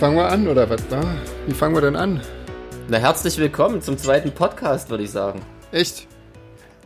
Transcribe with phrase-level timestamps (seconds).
[0.00, 0.80] Fangen wir an oder was?
[0.90, 1.02] Na?
[1.46, 2.20] Wie fangen wir denn an?
[2.88, 5.42] Na, herzlich willkommen zum zweiten Podcast, würde ich sagen.
[5.72, 6.06] Echt?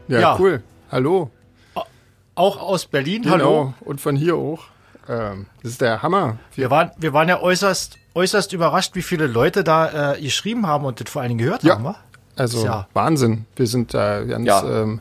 [0.09, 0.37] Ja, Ja.
[0.39, 0.63] cool.
[0.91, 1.31] Hallo.
[2.35, 3.33] Auch aus Berlin, Genau.
[3.35, 3.75] hallo.
[3.81, 4.65] Und von hier auch.
[5.09, 6.39] Ähm, das ist der Hammer.
[6.57, 10.85] Wir waren, wir waren ja äußerst, äußerst überrascht, wie viele Leute da äh, geschrieben haben
[10.85, 11.75] und das vor allen Dingen gehört Ja.
[11.75, 11.85] haben.
[11.85, 11.97] wa?
[12.37, 12.89] Also Ja.
[12.95, 13.47] Wahnsinn.
[13.55, 14.83] Wir sind da ganz, Ja.
[14.83, 15.01] ähm,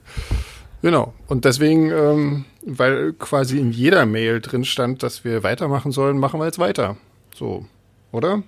[0.84, 1.14] genau.
[1.28, 6.40] Und deswegen, ähm, weil quasi in jeder Mail drin stand, dass wir weitermachen sollen, machen
[6.40, 6.95] wir jetzt weiter.
[7.36, 7.66] So,
[8.13, 8.41] oder?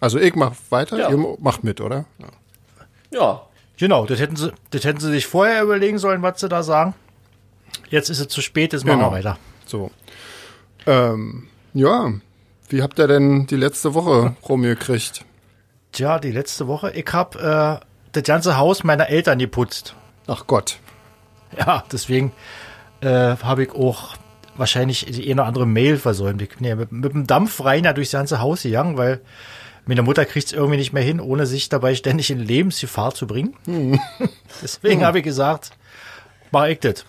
[0.00, 1.10] Also ich mach weiter, Ja.
[1.10, 2.04] ihr macht mit, oder?
[2.18, 2.26] Ja.
[3.10, 3.42] Ja,
[3.78, 6.94] Genau, das hätten, sie, das hätten sie sich vorher überlegen sollen, was sie da sagen.
[7.88, 9.10] Jetzt ist es zu spät, jetzt machen Genau.
[9.10, 9.38] wir weiter.
[9.66, 9.90] So.
[10.86, 12.12] Ähm, ja.
[12.68, 15.24] Wie habt ihr denn die letzte Woche rumgekriegt?
[15.92, 17.78] Tja, die letzte Woche, ich hab äh,
[18.12, 19.94] das ganze Haus meiner Eltern geputzt.
[20.26, 20.78] Ach Gott.
[21.58, 22.32] Ja, deswegen
[23.00, 24.14] äh, habe ich auch
[24.56, 26.42] wahrscheinlich die eine oder andere Mail versäumt.
[26.42, 29.20] Ich bin ja mit, mit dem Dampfreiner durchs ganze Haus gegangen, weil
[29.86, 33.26] meine Mutter kriegt es irgendwie nicht mehr hin, ohne sich dabei ständig in Lebensgefahr zu
[33.26, 33.56] bringen.
[34.62, 35.70] Deswegen habe ich gesagt,
[36.50, 37.04] mach ich das.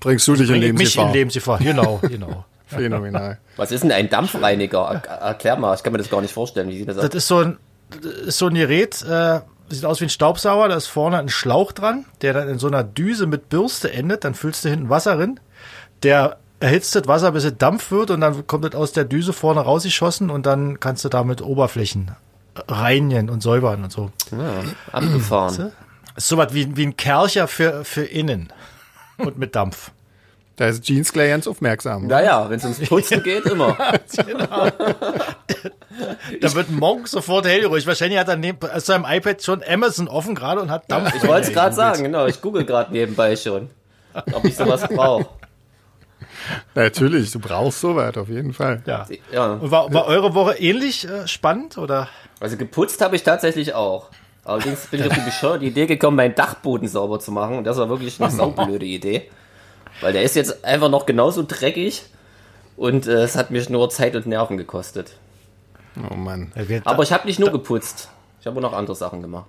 [0.00, 1.06] Bringst du dich in Bring mich Lebensgefahr?
[1.08, 1.58] in Lebensgefahr.
[1.58, 2.44] Genau, genau.
[2.68, 3.38] Phänomenal.
[3.56, 5.02] was ist denn ein Dampfreiniger?
[5.06, 6.68] Er erklär mal, ich kann mir das gar nicht vorstellen.
[6.68, 7.04] Wie sieht das aus?
[7.04, 7.58] Das ist so ein,
[7.90, 11.28] das ist so ein Gerät, äh, sieht aus wie ein Staubsauger, da ist vorne ein
[11.28, 14.90] Schlauch dran, der dann in so einer Düse mit Bürste endet, dann füllst du hinten
[14.90, 15.38] Wasser rein,
[16.02, 19.32] der erhitzt das Wasser, bis es Dampf wird und dann kommt es aus der Düse
[19.32, 22.12] vorne rausgeschossen und dann kannst du damit Oberflächen
[22.68, 24.10] reinigen und säubern und so.
[24.30, 24.62] Ja,
[24.92, 25.72] abgefahren.
[26.16, 28.52] Ist sowas wie, wie ein Kercher für, für innen
[29.18, 29.90] und mit Dampf.
[30.56, 32.06] Da ist Jeans gleich ganz aufmerksam.
[32.06, 33.76] Naja, wenn es ums Putzen geht, immer.
[36.40, 37.86] Da wird Monk sofort hellruhig.
[37.86, 41.14] Wahrscheinlich hat er neben auf seinem iPad schon Amazon offen gerade und hat Dampf.
[41.14, 42.26] Ich wollte es gerade sagen, genau.
[42.26, 43.70] Ich google gerade nebenbei schon,
[44.12, 45.26] ob ich sowas brauche.
[46.74, 48.82] Natürlich, du brauchst sowas auf jeden Fall.
[48.86, 49.06] Ja.
[49.32, 52.08] Ja, Und war, war eure Woche ähnlich äh, spannend oder?
[52.40, 54.10] also geputzt habe ich tatsächlich auch.
[54.44, 57.58] Allerdings bin ich auf die bescheuerte Idee gekommen, meinen Dachboden sauber zu machen.
[57.58, 59.28] Und das war wirklich eine saublöde Idee.
[60.00, 62.04] Weil der ist jetzt einfach noch genauso dreckig.
[62.76, 65.16] Und äh, es hat mich nur Zeit und Nerven gekostet.
[66.10, 66.52] Oh Mann.
[66.84, 68.10] Aber ich habe nicht nur geputzt.
[68.40, 69.46] Ich habe auch noch andere Sachen gemacht.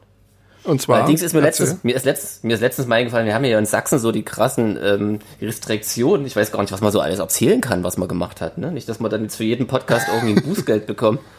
[0.67, 0.97] Und zwar.
[0.97, 3.57] Allerdings ist mir letztens, mir ist letztens, mir ist letztens mal eingefallen, wir haben ja
[3.57, 6.27] in Sachsen so die krassen ähm, Restriktionen.
[6.27, 8.57] Ich weiß gar nicht, was man so alles erzählen kann, was man gemacht hat.
[8.57, 8.71] Ne?
[8.71, 11.19] Nicht, dass man dann jetzt für jeden Podcast irgendwie ein Bußgeld bekommt.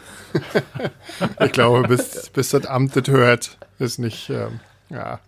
[1.43, 4.29] Ich glaube, bis, bis das Amt das hört, ist nicht.
[4.29, 4.59] Ähm,
[4.91, 5.19] ja.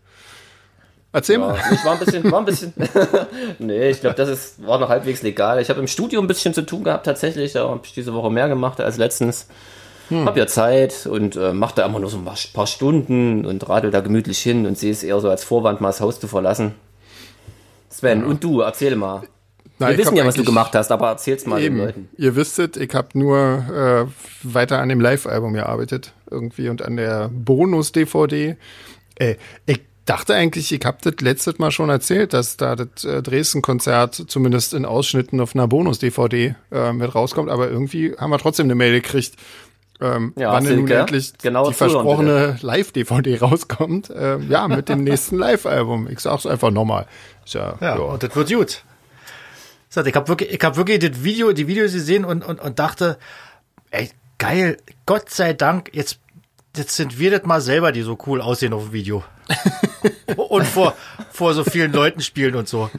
[1.12, 1.60] Erzähl Ja, mal.
[1.72, 2.74] ich war ein bisschen, war ein bisschen.
[3.60, 5.60] nee, ich glaube, das ist, war noch halbwegs legal.
[5.60, 7.54] Ich habe im Studio ein bisschen zu tun gehabt, tatsächlich.
[7.54, 9.48] Da habe ich diese Woche mehr gemacht als letztens.
[10.12, 13.92] Hab ja Zeit und äh, mache da immer nur so ein paar Stunden und radel
[13.92, 16.74] da gemütlich hin und sehe es eher so als Vorwand, mal das Haus zu verlassen.
[17.90, 19.24] Sven, und du, erzähl mal.
[19.80, 21.78] Na, Wir wissen ja, was du gemacht hast, aber erzähl's mal den Eben.
[21.78, 22.10] Leuten.
[22.18, 24.06] Ihr wisstet, ich habe nur äh,
[24.44, 28.58] weiter an dem Live-Album gearbeitet irgendwie und an der Bonus-DVD.
[29.16, 29.36] Äh,
[29.66, 34.26] ich dachte eigentlich, ich habe das letztes Mal schon erzählt, dass da das äh, Dresden-Konzert
[34.28, 38.76] zumindest in Ausschnitten auf einer Bonus-DVD äh, mit rauskommt, aber irgendwie haben wir trotzdem eine
[38.76, 39.36] Mail gekriegt,
[40.02, 44.10] ähm, Ja, wann denn nun endlich genauer die versprochene Live-DVD rauskommt.
[44.10, 46.08] Äh, ja, mit dem nächsten Live-Album.
[46.10, 47.06] Ich sag's einfach nochmal.
[47.46, 48.02] Ja, Ja, ja.
[48.02, 48.84] und das wird gut.
[49.90, 53.18] Ich habe wirklich, ich hab wirklich das Video, die Videos gesehen und, und, und dachte,
[53.90, 56.20] ey, geil, Gott sei Dank, jetzt,
[56.78, 59.24] jetzt sind wir das mal selber, die so cool aussehen auf dem Video.
[60.38, 60.96] und vor,
[61.32, 62.90] vor so vielen Leuten spielen und so.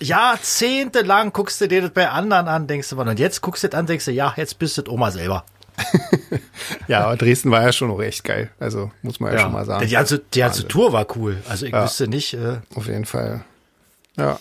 [0.00, 3.68] Jahrzehntelang guckst du dir das bei anderen an, denkst du mal, und jetzt guckst du
[3.68, 5.44] das an, denkst du, ja, jetzt bist du das Oma selber.
[6.88, 8.50] ja, aber Dresden war ja schon auch echt geil.
[8.60, 9.86] Also muss man ja, schon mal sagen.
[9.86, 10.66] Die ganze, die ganze.
[10.68, 11.36] Tour war cool.
[11.48, 13.44] Also ich wüsste nicht, äh, Auf jeden Fall.
[14.16, 14.38] Ja.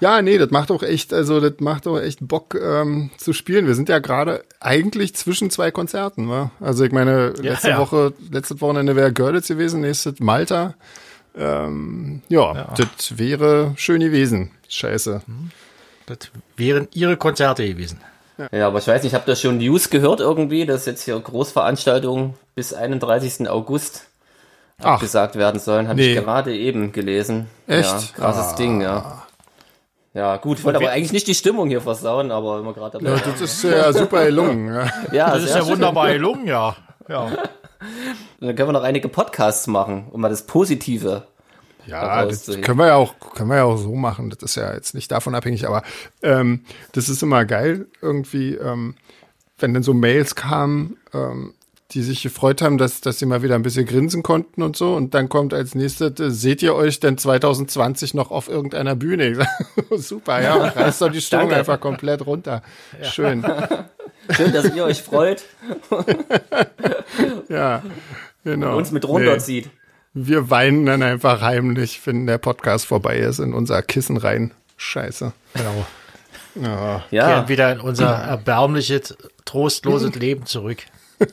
[0.00, 3.66] Ja, nee, das macht auch echt, also das macht auch echt Bock ähm, zu spielen.
[3.66, 6.50] Wir sind ja gerade eigentlich zwischen zwei Konzerten, wa?
[6.60, 7.78] Also ich meine, Ja, letzte ja.
[7.78, 10.74] Woche, letztes Wochenende wäre Görlitz gewesen, nächstes Malta.
[11.36, 14.50] Ähm, ja, das wäre schön gewesen.
[14.68, 15.22] Scheiße.
[16.06, 16.18] das
[16.56, 18.00] wären ihre Konzerte gewesen.
[18.50, 22.34] Ja, aber ich weiß nicht, habt ihr schon News gehört irgendwie, dass jetzt hier Großveranstaltungen
[22.54, 23.48] bis 31.
[23.48, 24.06] August
[24.80, 24.94] Ach.
[24.94, 25.86] abgesagt werden sollen?
[25.88, 26.14] Habe Nee.
[26.14, 27.46] ich gerade eben gelesen.
[27.66, 27.88] Echt?
[27.88, 29.22] Ja, krasses Ding, ja.
[30.14, 33.16] Ja, gut, ich wollte aber eigentlich nicht die Stimmung hier versauen, aber immer gerade dabei.
[33.16, 34.68] Ja, das ist ja super gelungen.
[34.74, 34.86] Ja.
[35.12, 35.72] Ja, Das ist ja schön.
[35.72, 36.76] wunderbar gelungen, ja.
[37.08, 37.30] Ja.
[38.40, 41.22] Dann können wir noch einige Podcasts machen, um mal das Positive.
[41.86, 44.30] Ja, das können wir ja auch, können wir ja auch so machen.
[44.30, 45.82] Das ist ja jetzt nicht davon abhängig, aber
[46.22, 48.94] ähm, das ist immer geil irgendwie, ähm,
[49.58, 51.54] wenn dann so Mails kamen, ähm,
[51.92, 54.94] die sich gefreut haben, dass, dass sie mal wieder ein bisschen grinsen konnten und so.
[54.94, 59.34] Und dann kommt als nächstes, äh, seht ihr euch denn 2020 noch auf irgendeiner Bühne?
[59.34, 59.48] Sag,
[59.98, 62.62] Super, ja, reißt doch die Stimmung einfach komplett runter.
[63.02, 63.44] Schön.
[64.30, 65.42] Schön, dass ihr euch freut
[67.48, 67.82] Ja,
[68.44, 68.70] genau.
[68.70, 69.68] und uns mit runterzieht.
[70.14, 74.52] Wir weinen dann einfach heimlich, wenn der Podcast vorbei ist, in unser Kissen rein.
[74.76, 75.32] Scheiße.
[75.54, 75.86] Genau.
[76.54, 77.04] Ja.
[77.10, 80.78] Ja, Kehren wieder in unser erbärmliches, trostloses Leben zurück.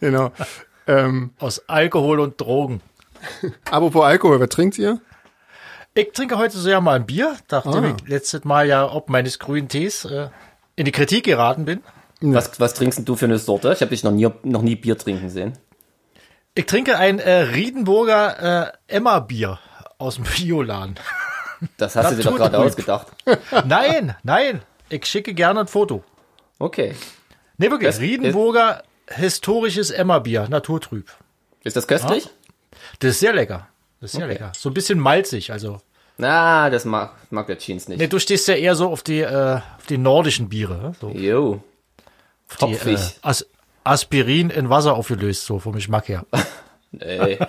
[0.00, 0.30] Genau.
[0.86, 2.80] Ähm, Aus Alkohol und Drogen.
[3.68, 5.00] apropos Alkohol, was trinkt ihr?
[5.94, 7.96] Ich trinke heute sehr mal ein Bier, nachdem Ah.
[8.00, 10.28] ich letztes Mal ja ob meines grünen Tees äh,
[10.76, 11.80] in die Kritik geraten bin.
[12.20, 13.72] was, was trinkst denn du für eine Sorte?
[13.72, 15.54] Ich habe dich noch nie, noch nie Bier trinken sehen.
[16.56, 19.58] Ich trinke ein äh, Riedenburger äh, Emma-Bier
[19.98, 20.94] aus dem Bioladen.
[21.76, 23.08] Das hast du dir doch gerade ausgedacht.
[23.66, 26.02] nein, nein, ich schicke gerne ein Foto.
[26.58, 26.94] Okay.
[27.58, 31.10] Nee, wirklich, Das- Riedenburger historisches Emma-Bier, naturtrüb.
[31.62, 32.28] Ist das köstlich?
[33.00, 33.68] Das ist sehr lecker.
[34.00, 34.52] Das ist sehr lecker.
[34.56, 35.80] So ein bisschen malzig, also.
[36.18, 37.98] Na, das mag, mag der Jeans nicht.
[37.98, 40.76] Nee, du stehst ja eher so auf die, äh, auf die nordischen Biere.
[40.78, 40.92] ne?
[41.00, 41.62] So Jo.
[42.60, 42.98] auf die, äh.
[43.22, 43.46] As
[43.86, 46.26] Aspirin in Wasser aufgelöst, so vom Geschmack her.
[46.98, 47.38] Ey.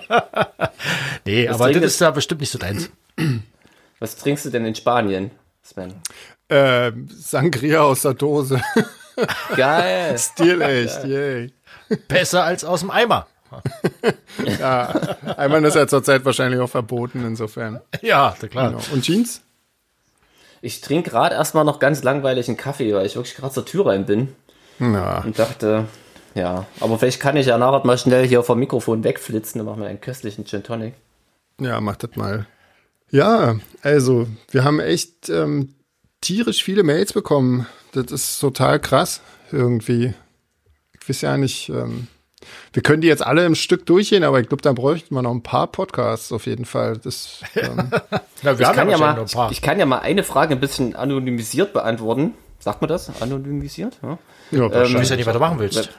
[1.24, 2.90] Nee, Was aber das ist ja bestimmt nicht so deins.
[3.98, 5.30] Was trinkst du denn in Spanien,
[5.62, 5.94] Sven?
[6.48, 8.62] Äh, Sangria aus der Dose.
[9.56, 10.16] Geil.
[10.18, 11.52] Stil echt, yay.
[12.06, 13.26] Besser als aus dem Eimer.
[15.36, 17.80] Einmal ist ja zurzeit wahrscheinlich auch verboten, insofern.
[18.00, 18.70] Ja, klar.
[18.70, 18.82] Genau.
[18.92, 19.42] Und Jeans?
[20.60, 24.06] Ich trinke gerade erstmal noch ganz langweiligen Kaffee, weil ich wirklich gerade zur Tür rein
[24.06, 24.34] bin
[24.78, 25.86] Na, und dachte,
[26.38, 29.82] ja, aber vielleicht kann ich ja nachher mal schnell hier vom Mikrofon wegflitzen, dann machen
[29.82, 30.94] wir einen köstlichen Gin Tonic.
[31.60, 32.46] ja, mach das mal.
[33.10, 35.74] Ja, also, wir haben echt ähm,
[36.20, 37.66] tierisch viele Mails bekommen.
[37.92, 39.20] Das ist total krass,
[39.50, 40.12] irgendwie.
[41.00, 42.06] Ich weiß ja nicht, ähm,
[42.74, 45.30] wir können die jetzt alle im Stück durchgehen, aber ich glaube, da bräuchten wir noch
[45.32, 46.98] ein paar Podcasts auf jeden Fall.
[46.98, 47.90] Das, ähm,
[48.42, 49.50] Na, wir Ich haben kann, ja mal, noch ein paar.
[49.50, 52.34] ich kann ja mal eine Frage ein bisschen anonymisiert beantworten.
[52.60, 53.22] Sagt man das?
[53.22, 53.98] Anonymisiert?
[54.02, 54.18] Ja.
[54.50, 55.90] ja, Ich weiß ja nicht, was du machen willst.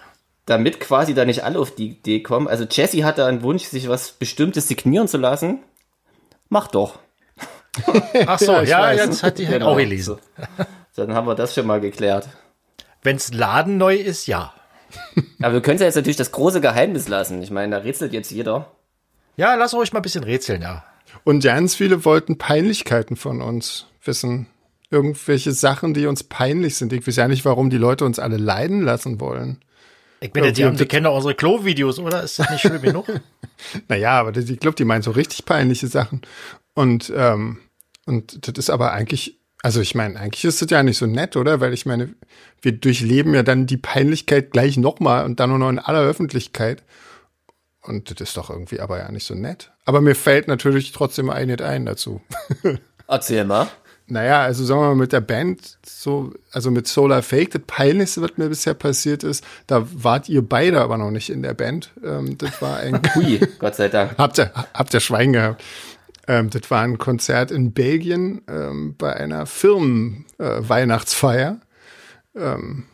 [0.49, 2.47] Damit quasi da nicht alle auf die Idee kommen.
[2.47, 5.59] Also Jesse hatte einen Wunsch, sich was Bestimmtes signieren zu lassen.
[6.49, 6.97] Mach doch.
[8.25, 9.73] Ach so, Ja, ja, jetzt hat die halt Genau.
[9.73, 10.17] auch gelesen.
[10.95, 11.05] So.
[11.05, 12.27] Dann haben wir das schon mal geklärt.
[13.03, 14.51] Wenn's Laden neu ist, ja.
[15.39, 17.43] Aber wir können ja jetzt natürlich das große Geheimnis lassen.
[17.43, 18.71] Ich meine, da rätselt jetzt jeder.
[19.37, 20.83] Ja, lass ruhig mal ein bisschen rätseln, ja.
[21.23, 24.47] Und ganz viele wollten Peinlichkeiten von uns wissen.
[24.89, 26.91] Irgendwelche Sachen, die uns peinlich sind.
[26.91, 29.63] Ich weiß ja nicht, warum die Leute uns alle leiden lassen wollen.
[30.21, 32.23] Ich bin ja, die, haben, die kennen doch unsere Klo-Videos, oder?
[32.23, 33.07] Ist das nicht schlimm genug?
[33.89, 36.21] Naja, aber das- ich glaube, die meinen so richtig peinliche Sachen.
[36.75, 37.59] Und, ähm,
[38.05, 41.35] und das ist aber eigentlich, also ich meine, eigentlich ist das ja nicht so nett,
[41.35, 41.59] oder?
[41.59, 42.13] Weil ich meine,
[42.61, 46.83] wir durchleben ja dann die Peinlichkeit gleich nochmal und dann nur noch in aller Öffentlichkeit.
[47.81, 49.71] Und das ist doch irgendwie aber ja nicht so nett.
[49.83, 52.21] Aber mir fällt natürlich trotzdem einiges ein dazu.
[53.09, 53.67] Erzähl mal.
[54.11, 58.21] Naja, also sagen wir mal mit der Band, so, also mit Solar Fake, das Peinlichste,
[58.21, 61.91] was mir bisher passiert ist, da wart ihr beide aber noch nicht in der Band.
[62.03, 64.17] Ähm, das war ein Hui, Gott sei Dank.
[64.17, 65.63] Habt ihr, habt ihr Schwein gehabt?
[66.27, 71.59] Ähm, das war ein Konzert in Belgien ähm, bei einer Firmen-Weihnachtsfeier.
[72.35, 72.85] ähm,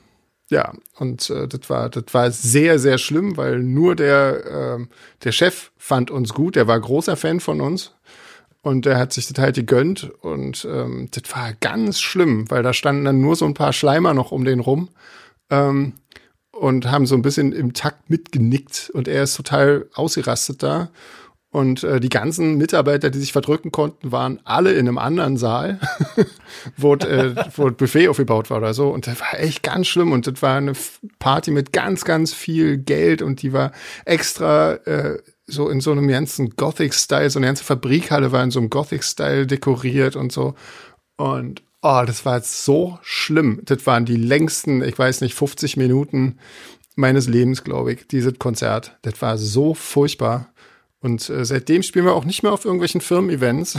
[0.50, 4.90] ja, und äh, das war, das war sehr, sehr schlimm, weil nur der, ähm,
[5.24, 7.96] der Chef fand uns gut, der war großer Fan von uns.
[8.66, 12.74] Und der hat sich das halt gegönnt und ähm, das war ganz schlimm, weil da
[12.74, 14.90] standen dann nur so ein paar Schleimer noch um den rum
[15.52, 15.94] ähm,
[16.52, 20.90] und haben so ein bisschen im Takt mitgenickt und er ist total ausgerastet da.
[21.52, 25.80] Und äh, die ganzen Mitarbeiter, die sich verdrücken konnten, waren alle in einem anderen Saal,
[26.76, 28.90] wo, äh, wo ein Buffet aufgebaut war oder so.
[28.90, 30.12] Und das war echt ganz schlimm.
[30.12, 30.74] Und das war eine
[31.20, 33.72] Party mit ganz, ganz viel Geld und die war
[34.06, 38.60] extra äh, so in so einem ganzen Gothic-Style, so eine ganze Fabrikhalle war in so
[38.60, 40.56] einem Gothic-Style dekoriert und so.
[41.18, 43.62] Und oh, das war jetzt so schlimm.
[43.66, 46.40] Das waren die längsten, ich weiß nicht, 50 Minuten
[46.96, 48.98] meines Lebens, glaube ich, dieses Konzert.
[49.04, 50.50] Das war so furchtbar.
[51.00, 53.78] Und äh, seitdem spielen wir auch nicht mehr auf irgendwelchen Firmen-Events.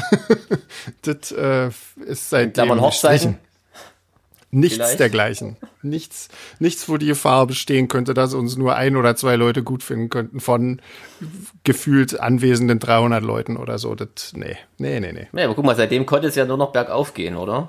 [1.03, 1.71] das äh,
[2.07, 3.39] ist seitdem Klammern Hochzeiten.
[4.57, 5.01] Nichts Vielleicht.
[5.01, 5.59] dergleichen.
[5.83, 6.29] Nichts,
[6.61, 10.09] nichts, wo die Gefahr bestehen könnte, dass uns nur ein oder zwei Leute gut finden
[10.09, 10.81] könnten von
[11.63, 13.95] gefühlt anwesenden 300 Leuten oder so.
[13.95, 15.29] Das, nee, nee, nee, nee.
[15.39, 17.69] Ja, aber guck mal, seitdem konnte es ja nur noch bergauf gehen, oder?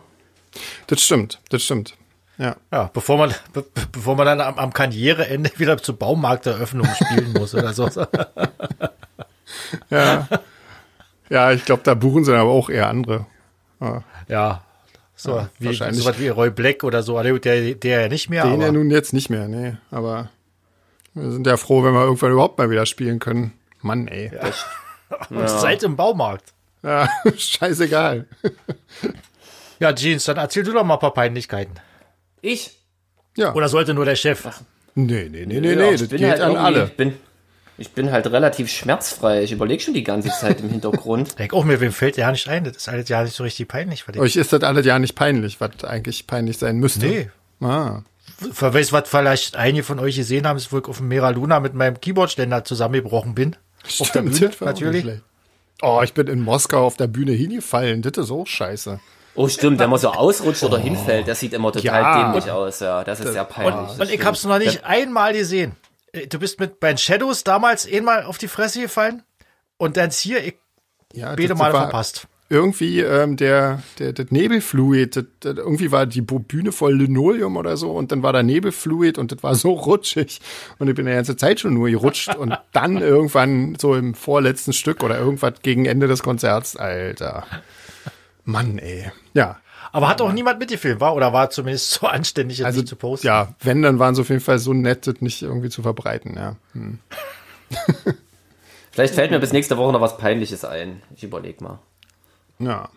[0.87, 1.97] Das stimmt, das stimmt.
[2.37, 2.55] Ja.
[2.71, 7.53] Ja, bevor man, be bevor man dann am, am Karriereende wieder zur Baumarkteröffnung spielen muss
[7.53, 7.89] oder so.
[9.89, 10.27] Ja,
[11.29, 13.25] ja ich glaube, da buchen sie aber auch eher andere.
[14.29, 14.63] Ja.
[15.19, 16.03] So, Ja, wie, wahrscheinlich.
[16.03, 18.43] so was wie Roy Black oder so, der, der, ja nicht mehr.
[18.43, 19.75] Den aber, ja nun jetzt nicht mehr, nee.
[19.91, 20.29] Aber
[21.15, 23.53] wir sind ja froh, wenn wir irgendwann überhaupt mal wieder spielen können.
[23.81, 24.31] Mann, ey.
[25.29, 26.53] Ja, Seid im Baumarkt.
[27.37, 28.25] scheißegal.
[29.79, 31.75] Ja, Jeans, dann erzähl du doch mal ein paar Peinlichkeiten.
[32.41, 32.79] Ich?
[33.35, 33.53] Ja.
[33.53, 34.43] Oder sollte nur der Chef?
[34.95, 36.85] nee, nee, nee, nee, Ja, nee, ich das geht halt an alle.
[36.85, 37.13] Ich bin,
[37.77, 39.43] ich bin halt relativ schmerzfrei.
[39.43, 41.37] Ich überlege schon die ganze Zeit im Hintergrund.
[41.39, 42.63] Denk auch mir, wem fällt ja nicht ein?
[42.63, 44.03] Das ist alles ja nicht so richtig peinlich.
[44.17, 47.05] Euch ist das alles ja nicht peinlich, was eigentlich peinlich sein müsste.
[47.05, 47.29] nee.
[47.59, 48.01] Ah.
[48.51, 51.29] Für weißt was vielleicht einige von euch gesehen haben, ist, wo ich auf dem Mera
[51.29, 53.55] Luna mit meinem Keyboardständer zusammengebrochen bin.
[53.83, 55.05] auf der Stimmt, Bühne, natürlich.
[55.81, 58.01] Oh, ich bin in Moskau auf der Bühne hingefallen.
[58.03, 58.99] Das ist auch scheiße.
[59.35, 62.23] Oh, stimmt, wenn man so ausrutscht oder hinfällt, das sieht immer total Ja.
[62.31, 62.79] dämlich aus.
[62.79, 63.91] Ja, das ist sehr peinlich.
[63.91, 65.75] Und, und ich hab's noch nicht einmal gesehen.
[66.17, 69.23] Äh, Du bist mit bei den Shadows damals einmal auf die Fresse gefallen
[69.77, 70.55] und dann hier, ich
[71.13, 72.27] Ja, beide Male verpasst.
[72.49, 77.75] Irgendwie ähm, der, der, das Nebelfluid, das, das, irgendwie war die Bühne voll Linoleum oder
[77.75, 80.39] so und dann war da Nebelfluid und das war so rutschig
[80.79, 84.71] und ich bin die ganze Zeit schon nur gerutscht und dann irgendwann so im vorletzten
[84.71, 87.45] Stück oder irgendwas gegen Ende des Konzerts, Alter.
[88.45, 89.11] Mann, ey.
[89.33, 89.59] Ja,
[89.91, 91.15] Aber hat auch niemand mitgefilmt, war?
[91.15, 93.27] Oder war zumindest so anständig, also nicht zu posten?
[93.27, 96.35] ja, wenn, dann waren sie auf jeden Fall so nett, das nicht irgendwie zu verbreiten,
[96.35, 96.55] ja.
[96.73, 96.99] Hm.
[98.91, 101.01] Vielleicht fällt mir bis nächste Woche noch was Peinliches ein.
[101.15, 101.79] Ich überleg mal.
[102.59, 102.89] Ja.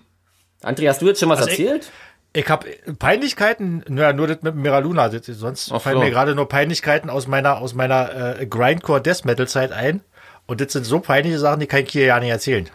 [0.62, 1.90] André, hast du jetzt schon was Also ich- erzählt?
[2.32, 2.68] Ich habe
[3.00, 5.08] Peinlichkeiten, naja, nur das mit dem Miraluna.
[5.08, 6.04] Das, sonst Ach fallen so.
[6.04, 10.00] mir gerade nur Peinlichkeiten aus meiner, aus meiner äh, Grindcore Death Metal Zeit ein.
[10.46, 12.70] Und das sind so peinliche Sachen, die kann ich hier ja nicht erzählen.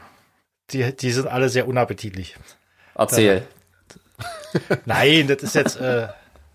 [0.72, 2.36] Die, die sind alle sehr unappetitlich.
[2.96, 3.48] Erzähl.
[4.86, 6.08] Nein, das ist jetzt, äh,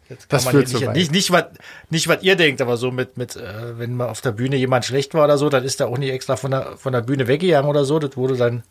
[0.09, 0.97] das kann Das man nicht, weit.
[0.97, 1.45] nicht, nicht, was,
[1.91, 4.85] nicht, was ihr denkt, aber so mit, mit, äh, wenn mal auf der Bühne jemand
[4.85, 7.27] schlecht war oder so, dann ist er auch nicht extra von der, von der Bühne
[7.29, 7.99] weggegangen oder so.
[7.99, 8.63] Das wurde dann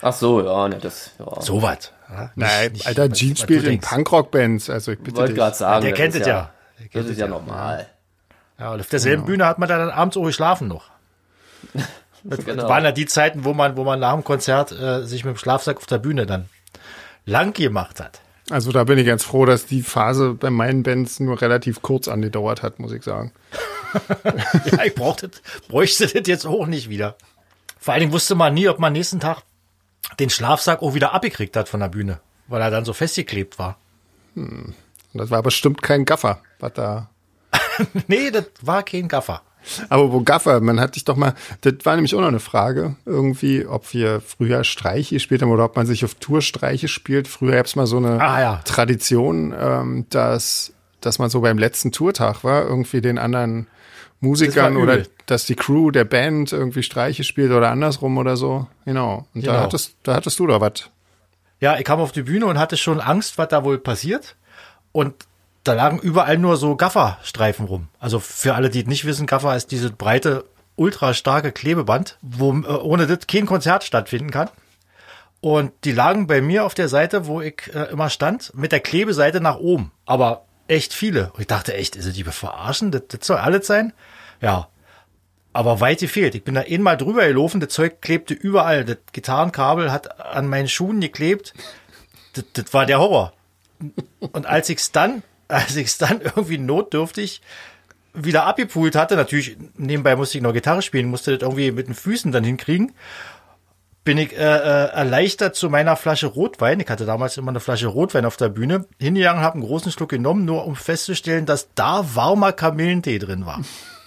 [0.00, 1.40] Ach so, ja, ne, das, ja.
[1.40, 1.92] so was.
[2.08, 3.80] Ja, Nein, nicht- Alter, was- Gene spielt in.
[3.80, 5.84] Punkrock-Bands, also ich bitte wollte gerade sagen.
[5.84, 6.50] Der kennt es ja.
[6.78, 7.86] Der kennt Das es ist ja normal.
[8.58, 10.84] Ja, und auf derselben Bühne hat man dann abends auch geschlafen noch.
[12.24, 12.68] Das Genau.
[12.68, 15.38] waren ja die Zeiten, wo man, wo man nach dem Konzert äh, sich mit dem
[15.38, 16.48] Schlafsack auf der Bühne dann
[17.26, 18.20] lang gemacht hat.
[18.50, 22.08] Also da bin ich ganz froh, dass die Phase bei meinen Bands nur relativ kurz
[22.08, 23.32] angedauert hat, muss ich sagen.
[24.70, 25.30] Ja, ich brauchte,
[25.68, 27.16] bräuchte das jetzt auch nicht wieder.
[27.78, 29.44] Vor allen Dingen wusste man nie, ob man nächsten Tag
[30.18, 33.78] den Schlafsack auch wieder abgekriegt hat von der Bühne, weil er dann so festgeklebt war.
[34.34, 34.74] Und
[35.14, 37.08] das war bestimmt kein Gaffer, was da.
[38.08, 39.40] nee, das war kein Gaffer.
[39.88, 42.96] Aber wo Gaffer, man hat dich doch mal, das war nämlich auch noch eine Frage,
[43.06, 47.28] irgendwie, ob wir früher Streiche gespielt haben oder ob man sich auf Tour Streiche spielt.
[47.28, 48.60] Früher gab es mal so eine Ah, ja.
[48.64, 53.66] Tradition, ähm, dass, dass man so beim letzten Tourtag war, irgendwie den anderen
[54.20, 58.66] Musikern Das oder dass die Crew der Band irgendwie Streiche spielt oder andersrum oder so.
[58.84, 59.26] Genau.
[59.34, 59.62] Und da Genau.
[59.64, 60.90] hattest, da hattest du doch was.
[61.60, 64.34] Ja, ich kam auf die Bühne und hatte schon Angst, was da wohl passiert.
[64.92, 65.14] Und
[65.68, 67.88] da lagen überall nur so Gafferstreifen rum.
[68.00, 70.44] Also für alle, die es nicht wissen, Gaffer ist diese breite,
[70.76, 74.48] ultra starke Klebeband, wo äh, ohne das kein Konzert stattfinden kann.
[75.40, 78.80] Und die lagen bei mir auf der Seite, wo ich äh, immer stand, mit der
[78.80, 79.92] Klebeseite nach oben.
[80.06, 81.30] Aber echt viele.
[81.34, 82.90] Und ich dachte echt, ist die verarschen?
[82.90, 83.92] Das, das soll alles sein?
[84.40, 84.68] Ja.
[85.52, 86.34] Aber weit gefehlt.
[86.34, 88.84] Ich bin da einmal drüber gelaufen, das Zeug klebte überall.
[88.84, 91.52] Das Gitarrenkabel hat an meinen Schuhen geklebt.
[92.32, 93.32] Das, das war der Horror.
[94.32, 97.40] Und als ich's dann, als ich's dann irgendwie notdürftig
[98.14, 101.94] wieder abgepult hatte, natürlich nebenbei musste ich noch Gitarre spielen, musste das irgendwie mit den
[101.94, 102.92] Füßen dann hinkriegen,
[104.04, 106.80] bin ich äh, äh, erleichtert zu meiner Flasche Rotwein.
[106.80, 110.08] Ich hatte damals immer eine Flasche Rotwein auf der Bühne hingegangen, habe einen großen Schluck
[110.08, 113.60] genommen, nur um festzustellen, dass da warmer Kamillentee drin war.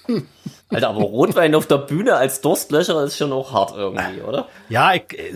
[0.69, 4.47] Alter, aber Rotwein auf der Bühne als Durstlöscher ist schon auch hart irgendwie, oder?
[4.69, 5.33] Ja, ich, äh,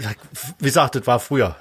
[0.58, 1.56] wie gesagt, das war früher.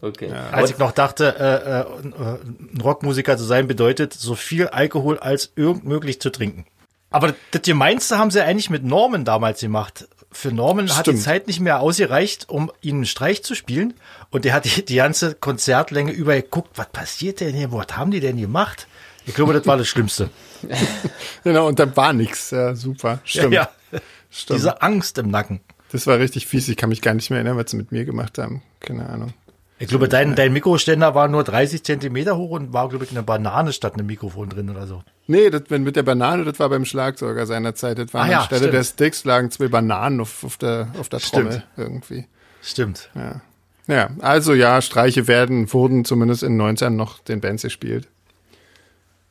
[0.00, 0.32] Okay.
[0.52, 5.52] Als ich noch dachte, äh, äh, ein Rockmusiker zu sein bedeutet, so viel Alkohol als
[5.56, 6.66] irgend möglich zu trinken.
[7.10, 10.08] Aber das Gemeinste haben sie eigentlich mit Norman damals gemacht.
[10.32, 11.22] Für Norman hat die Stimmt.
[11.22, 13.94] Zeit nicht mehr ausgereicht, um ihnen einen Streich zu spielen.
[14.30, 17.72] Und der hat die, die ganze Konzertlänge über geguckt, was passiert denn hier?
[17.72, 18.86] Was haben die denn gemacht?
[19.24, 20.30] Ich glaube, das war das Schlimmste.
[21.44, 22.50] Genau, und da war nix.
[22.50, 23.20] Ja, super.
[23.24, 23.54] Stimmt.
[23.54, 23.68] Ja,
[24.30, 24.58] Stimmt.
[24.58, 25.60] diese Angst im Nacken.
[25.92, 26.68] Das war richtig fies.
[26.68, 28.62] Ich kann mich gar nicht mehr erinnern, was sie mit mir gemacht haben.
[28.80, 29.32] Keine Ahnung.
[29.78, 33.22] Ich glaube, dein, dein Mikroständer war nur 30 Zentimeter hoch und war, glaube ich, eine
[33.22, 35.02] Banane statt einem Mikrofon drin oder so.
[35.26, 37.98] Nee, das wenn mit der Banane, das war beim Schlagzeuger seinerzeit.
[37.98, 38.74] Das waren Ah ja, anstelle stimmt.
[38.74, 41.44] der Sticks lagen zwei Bananen auf, auf der, auf der Stimmt.
[41.44, 42.26] Trommel irgendwie.
[42.62, 43.10] Stimmt.
[43.14, 43.42] Ja.
[43.86, 48.08] ja, also ja, Streiche werden, wurden zumindest in 19 noch den Bands gespielt.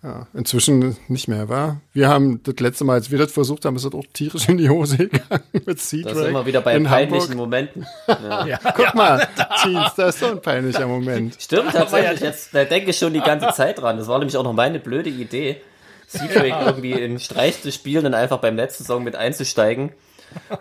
[0.06, 1.82] Ja, inzwischen nicht mehr, war.
[1.92, 4.60] Wir haben das letzte Mal, als wir das versucht haben, ist das auch tierisch in
[4.60, 7.38] die Hose gegangen mit Sea Das ist immer wieder bei in peinlichen Hamburg.
[7.38, 7.88] Momenten.
[8.46, 9.28] Ja, Guck mal,
[9.64, 11.36] Jeans, das ist so ein peinlicher Moment.
[11.40, 12.20] Stimmt, tatsächlich.
[12.20, 13.98] Jetzt, da denke ich schon die ganze Zeit dran.
[13.98, 15.58] Das war nämlich auch noch meine blöde Idee,
[16.06, 19.92] Seadrake irgendwie im Streich zu spielen und einfach beim letzten Song mit einzusteigen.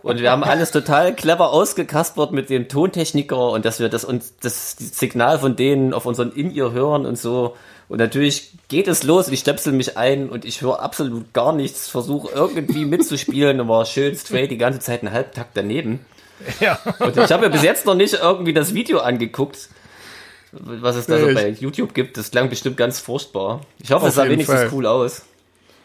[0.02, 4.24] Und wir haben alles total clever ausgekaspert mit dem Tontechniker und dass wir das und
[4.40, 7.56] das Signal von denen auf unseren In-Ear hören und so.
[7.88, 11.52] Und natürlich geht es los und ich stöpsel mich ein und ich höre absolut gar
[11.52, 16.00] nichts, versuche irgendwie mitzuspielen und war schön straight die ganze Zeit einen Halbtakt daneben.
[16.60, 16.78] Ja.
[16.98, 19.68] Und ich habe mir bis jetzt noch nicht irgendwie das Video angeguckt,
[20.52, 22.16] was es da so bei YouTube gibt.
[22.16, 23.60] Das klang bestimmt ganz furchtbar.
[23.78, 24.70] Ich hoffe, Auf es sah wenigstens Fall.
[24.72, 25.22] cool aus.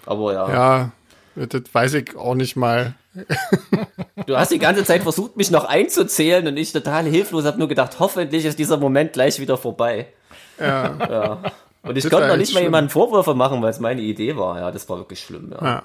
[0.05, 0.49] Aber ja.
[1.35, 2.95] Ja, das weiß ich auch nicht mal.
[4.25, 7.67] Du hast die ganze Zeit versucht, mich noch einzuzählen und ich total hilflos habe nur
[7.67, 10.07] gedacht, hoffentlich ist dieser Moment gleich wieder vorbei.
[10.59, 11.41] Ja, Ja.
[11.81, 14.59] Und ich konnte noch nicht mal jemanden Vorwürfe machen, weil es meine Idee war.
[14.59, 15.51] Ja, das war wirklich schlimm.
[15.51, 15.65] Ja.
[15.65, 15.83] ja.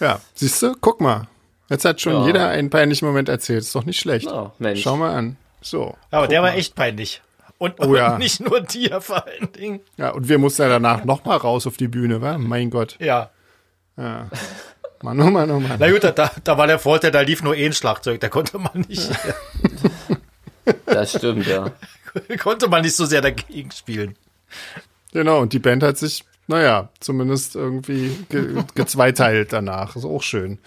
[0.00, 0.20] ja.
[0.34, 1.26] siehst du, guck mal.
[1.70, 2.26] Jetzt hat schon Ja.
[2.26, 3.60] jeder einen peinlichen Moment erzählt.
[3.62, 4.26] Ist doch nicht schlecht.
[4.26, 4.82] Ja, Mensch.
[4.82, 5.36] Schau mal an.
[5.60, 5.96] So.
[6.10, 7.22] Aber der war echt peinlich.
[7.58, 8.12] Und, Oh ja.
[8.12, 9.80] und nicht nur dir vor allen Dingen.
[9.96, 12.38] Ja, und wir mussten ja danach noch mal raus auf die Bühne, wa?
[12.38, 12.96] Mein Gott.
[13.00, 13.30] Ja.
[15.02, 15.76] Mann, oh Mann, oh Mann.
[15.78, 18.58] Na gut, da, da war der Vorteil, da lief nur eh ein Schlagzeug, da konnte
[18.58, 19.10] man nicht,
[20.86, 21.72] Das stimmt, ja.
[22.38, 24.16] konnte man nicht so sehr dagegen spielen.
[25.12, 29.96] Genau, und die Band hat sich, naja, zumindest irgendwie ge gezweiteilt danach.
[29.96, 30.58] Ist auch schön.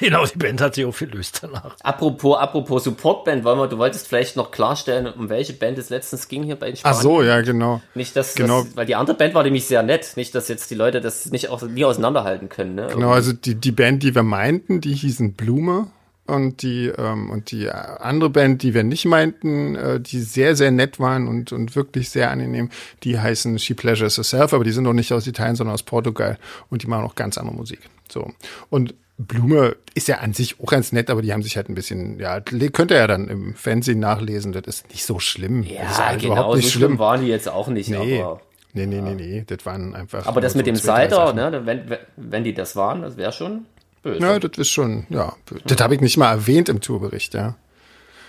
[0.00, 1.74] Genau, die Band hat sich aufgelöst danach.
[1.82, 6.28] Apropos, apropos Supportband, wollen wir, du wolltest vielleicht noch klarstellen, um welche Band es letztens
[6.28, 7.02] ging hier bei den Ach Spanien.
[7.02, 7.80] so, ja, genau.
[7.94, 8.64] Nicht, dass, Genau.
[8.64, 10.12] das, weil die andere Band war nämlich sehr nett.
[10.16, 12.74] Nicht, dass jetzt die Leute das nicht auch nie auseinanderhalten können.
[12.74, 12.88] Ne?
[12.92, 15.86] Genau, also die, die Band, die wir meinten, die hießen Blume.
[16.28, 20.70] Und die, ähm, und die andere Band, die wir nicht meinten, äh, die sehr, sehr
[20.70, 22.68] nett waren und, und wirklich sehr angenehm,
[23.02, 26.38] die heißen She Pleasures Herself, aber die sind doch nicht aus Italien, sondern aus Portugal.
[26.68, 27.80] Und die machen auch ganz andere Musik.
[28.12, 28.30] So.
[28.68, 31.74] Und Blume ist ja an sich auch ganz nett, aber die haben sich halt ein
[31.74, 35.62] bisschen, ja, könnt ihr ja dann im Fernsehen nachlesen, das ist nicht so schlimm.
[35.62, 36.98] das ist Ja, halt genau, überhaupt so nicht schlimm schlimm.
[36.98, 37.88] waren die jetzt auch nicht.
[37.88, 38.20] Nee.
[38.22, 38.42] Aber,
[38.74, 40.26] Nee, nee, nee, nee, das waren einfach.
[40.26, 43.64] aber das mit so dem Cider, ne, wenn, wenn die das waren, das wäre schon
[44.02, 44.20] böse.
[44.20, 47.56] Ja, das ist schon, ja, das habe ich nicht mal erwähnt im Tourbericht, ja.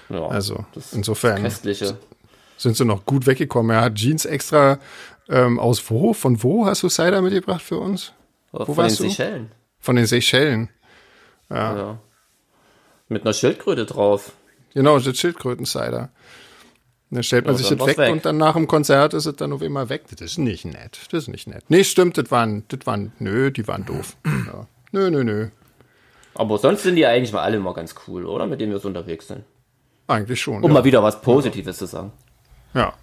[0.09, 1.97] Ja, Also insofern Köstliche.
[2.57, 3.75] sind sie noch gut weggekommen.
[3.75, 4.79] Er hat Jeans extra
[5.29, 6.13] ähm, aus wo?
[6.13, 8.13] Von wo hast du Cider mitgebracht für uns?
[8.51, 9.03] Von den warst du?
[9.03, 9.51] Seychellen.
[9.79, 10.69] Von den Seychellen.
[11.51, 11.99] Ja.
[13.07, 14.33] Mit einer Schildkröte drauf.
[14.73, 16.09] Genau, das Schildkröten-Cider.
[17.11, 18.11] Dann stellt man Ja, sich das weg, weg.
[18.11, 20.03] und dann nach dem Konzert ist es dann auf einmal weg.
[20.11, 20.99] Das ist nicht nett.
[21.11, 21.63] Das ist nicht nett.
[21.69, 24.15] Nee, stimmt, das waren, das waren, nö, die waren doof.
[24.25, 24.67] Ja.
[24.91, 25.49] Nö, nö, nö.
[26.35, 28.45] Aber sonst sind die eigentlich mal alle mal ganz cool, oder?
[28.47, 29.43] Mit denen wir so unterwegs sind.
[30.07, 30.63] Eigentlich schon.
[30.63, 30.73] Um ja.
[30.75, 32.11] mal wieder was Positives zu sagen.
[32.73, 32.93] ja.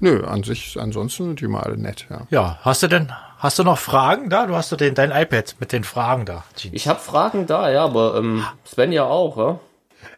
[0.00, 2.26] Nö, an sich, ansonsten sind die mal alle nett, ja.
[2.28, 4.44] Ja, hast du denn, hast du noch Fragen da?
[4.46, 6.44] Du hast du den, dein iPad mit den Fragen da.
[6.60, 6.74] Gene.
[6.74, 9.60] Ich habe Fragen da, ja, aber ähm, Sven ja auch, ja?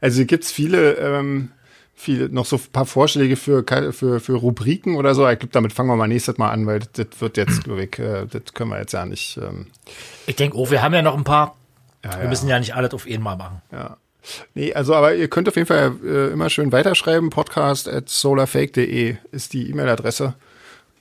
[0.00, 1.52] Also hier gibt's viele, ähm,
[1.94, 5.28] viele, noch so ein paar Vorschläge für, für, für Rubriken oder so.
[5.28, 7.84] Ich glaube, damit fangen wir mal nächstes Mal an, weil das, das wird jetzt, glaube
[7.84, 9.36] ich, äh, das können wir jetzt ja nicht.
[9.36, 9.66] Ähm,
[10.26, 11.54] Ich denke, oh, wir haben ja noch ein paar.
[12.12, 13.62] Ja, Wir müssen ja nicht alles auf einmal machen.
[13.72, 13.96] ja.
[14.54, 17.30] Nee, also aber ihr könnt auf jeden Fall äh, immer schön weiterschreiben.
[17.30, 20.34] Podcast at solarfake.de ist die E-Mail-Adresse.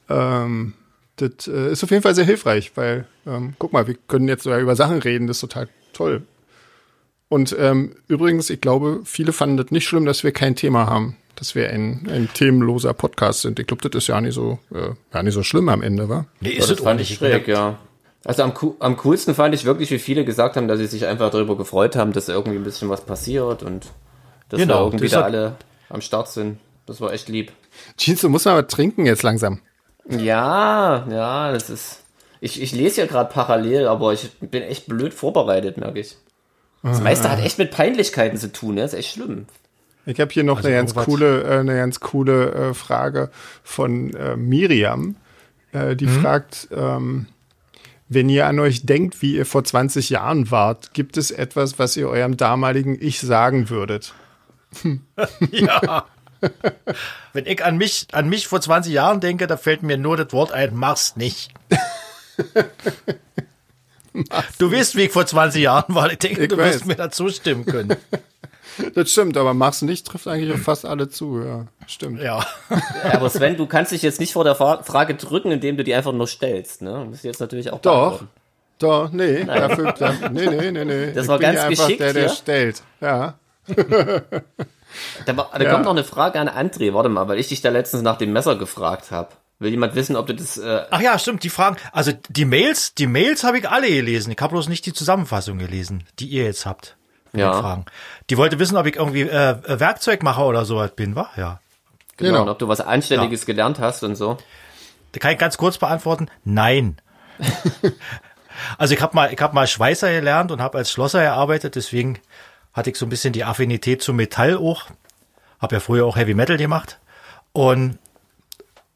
[0.10, 0.74] Ähm,
[1.15, 4.44] das äh, ist auf jeden Fall sehr hilfreich, weil, ähm, guck mal, wir können jetzt
[4.44, 6.22] sogar über Sachen reden, das ist total toll.
[7.28, 11.15] Und ähm, übrigens, ich glaube, viele fanden das nicht schlimm, dass wir kein Thema haben,
[11.36, 13.60] dass wir ein, ein themenloser Podcast sind.
[13.60, 16.26] Ich glaube, das ist ja nicht so, äh, ja nicht so schlimm am Ende, wa?
[16.41, 17.10] Nee, ist das es auch fand nicht.
[17.10, 17.80] ich schräg, ja.
[18.26, 21.30] Also am, am coolsten fand ich wirklich, wie viele gesagt haben, dass sie sich einfach
[21.30, 23.88] darüber gefreut haben, dass irgendwie ein bisschen was passiert und
[24.50, 25.56] dass Genau, wir irgendwie das da alle
[25.90, 26.58] am Start sind.
[26.88, 27.52] Das war echt lieb.
[27.98, 29.60] Jeans, du musst mal was trinken jetzt langsam.
[30.10, 32.02] Ja, ja, das ist.
[32.42, 36.18] Ich, ich lese ja gerade parallel, aber ich bin echt blöd vorbereitet, merke ich.
[36.84, 38.82] Das meiste hat echt mit Peinlichkeiten zu tun, ne?
[38.82, 39.48] Das ist echt schlimm.
[40.06, 43.32] Ich habe hier noch eine ganz coole, äh, eine ganz coole äh, Frage
[43.64, 45.16] von äh, Miriam.
[45.72, 47.26] Äh, die fragt, ähm,
[48.08, 51.98] wenn ihr an euch denkt, wie ihr vor 20 Jahren wart, gibt es etwas, was
[51.98, 54.13] ihr eurem damaligen Ich sagen würdet?
[55.52, 56.06] Ja.
[57.34, 60.32] Wenn ich an mich, an mich vor 20 Jahren denke, da fällt mir nur das
[60.34, 61.52] Wort ein, mach's nicht.
[64.58, 66.12] du weißt, wie ich vor 20 Jahren war.
[66.12, 67.96] Ich denke, Ich du wirst mir dazu stimmen können.
[68.94, 71.66] Das stimmt, aber mach's nicht, trifft eigentlich auf fast alle zu, ja.
[71.88, 72.22] Stimmt.
[72.22, 72.46] Ja.
[73.12, 75.94] Aber Sven, du kannst dich jetzt nicht vor der Fra Frage drücken, indem du die
[75.94, 76.92] einfach nur stellst, ne?
[76.92, 78.24] Du musst jetzt natürlich auch Doch.
[78.80, 81.12] Doch, nee, dafür, da, nee, nee, nee, nee.
[81.14, 82.36] Das ich war bin ganz ja einfach geschickt der, der hier.
[82.36, 82.84] stellt.
[83.00, 83.36] Ja.
[85.26, 85.72] Da, war- da Ja.
[85.72, 88.34] kommt noch eine Frage an André, warte mal, weil ich dich da letztens nach dem
[88.34, 89.30] Messer gefragt habe.
[89.60, 90.58] Will jemand wissen, ob du das.
[90.58, 91.78] Äh, Ach ja, stimmt, die Fragen.
[91.94, 94.32] Also die Mails, die Mails habe ich alle gelesen.
[94.32, 96.98] Ich habe bloß nicht die Zusammenfassung gelesen, die ihr jetzt habt.
[97.39, 97.54] Ja.
[97.62, 97.86] Fragen.
[98.30, 101.30] Die wollte wissen, ob ich irgendwie äh, Werkzeugmacher oder so bin, wa?
[101.38, 101.60] Ja.
[102.17, 102.41] genau, Genau.
[102.43, 104.38] und ob du was Anständiges gelernt hast und so.
[105.12, 106.28] Da kann ich ganz kurz beantworten.
[106.43, 106.98] Nein.
[108.78, 111.76] also ich habe mal, ich habe mal Schweißer gelernt und habe als Schlosser gearbeitet.
[111.76, 112.19] Deswegen
[112.74, 114.86] hatte ich so ein bisschen die Affinität zum Metall auch.
[115.62, 117.00] Habe ja früher auch Heavy Metal gemacht.
[117.54, 117.98] Und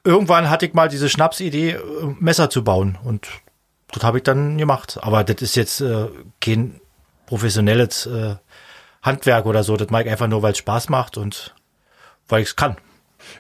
[0.04, 1.80] irgendwann hatte ich mal diese Schnapsidee, äh,
[2.20, 2.98] Messer zu bauen.
[3.04, 3.28] Und
[3.92, 5.00] das habe ich dann gemacht.
[5.02, 6.08] Aber das ist jetzt äh,
[6.42, 6.80] kein
[7.30, 8.36] professionelles äh,
[9.04, 9.78] Handwerk oder so.
[9.78, 11.54] Das mache ich einfach nur, weil es Spaß macht und
[12.28, 12.76] weil ich es kann.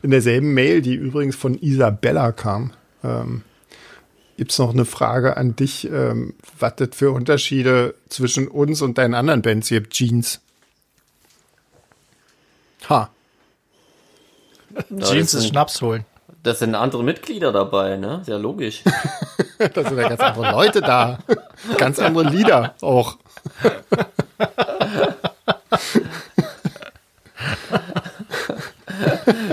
[0.03, 2.73] In derselben Mail, die übrigens von Isabella kam,
[3.03, 3.41] ähm,
[4.37, 8.99] gibt es noch eine Frage an dich, ähm, was das für Unterschiede zwischen uns und
[8.99, 10.39] deinen anderen Bands gibt, Jeans.
[12.89, 13.09] Ha.
[14.99, 16.05] Jeans ist Schnaps holen.
[16.41, 18.21] Da sind andere Mitglieder dabei, ne?
[18.25, 18.83] Sehr logisch.
[19.73, 21.19] da sind ja ganz andere Leute da.
[21.77, 23.17] Ganz andere Lieder auch.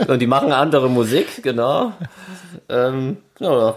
[0.06, 1.92] Und die machen andere Musik, genau.
[2.68, 3.76] Ähm, ja.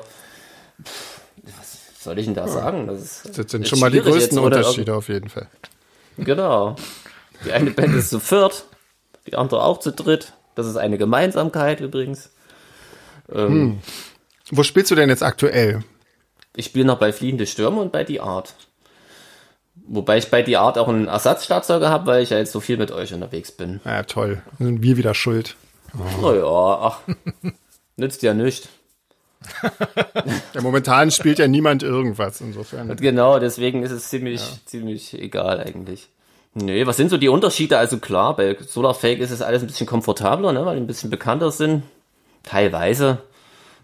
[1.58, 2.88] Was soll ich denn da sagen?
[2.88, 5.48] Das, ist, das sind schon mal die größten jetzt, Unterschiede auf jeden Fall.
[6.17, 6.76] Genau.
[7.45, 8.65] Die eine Band ist zu viert,
[9.26, 10.34] die andere auch zu dritt.
[10.56, 12.30] Das ist eine Gemeinsamkeit übrigens.
[13.34, 13.80] Ähm, hm.
[14.52, 15.84] Wo spielst du denn jetzt aktuell?
[16.56, 18.56] Ich spiele noch bei Fliehende Stürme und bei Die Art.
[19.88, 22.78] Wobei ich bei Die Art auch einen Ersatzschlagzeuger habe, weil ich ja jetzt so viel
[22.78, 23.80] mit euch unterwegs bin.
[23.86, 24.42] Ja, toll.
[24.58, 25.56] Dann sind wir wieder schuld.
[25.98, 26.32] Oh.
[26.32, 27.00] Naja, ach,
[27.96, 28.70] nützt ja nichts.
[30.54, 32.96] ja, momentan spielt ja niemand irgendwas, insofern.
[32.98, 34.58] Genau, deswegen ist es ziemlich, ja.
[34.65, 36.10] ziemlich egal eigentlich.
[36.54, 37.78] Nee, was sind so die Unterschiede?
[37.78, 41.10] Also klar, bei Solarfake ist es alles ein bisschen komfortabler, ne, weil die ein bisschen
[41.10, 41.84] bekannter sind.
[42.49, 43.19] Teilweise.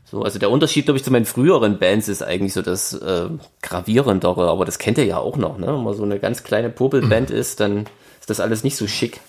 [0.06, 3.28] So, also der Unterschied, glaube ich, zu meinen früheren Bands ist eigentlich so das äh,
[3.62, 5.68] gravierendere, aber das kennt ihr ja auch noch, ne?
[5.68, 7.86] Wenn man so eine ganz kleine Popelband ist, dann
[8.20, 9.20] ist das alles nicht so schick.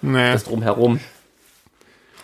[0.00, 0.32] Nee.
[0.32, 1.00] Das drumherum.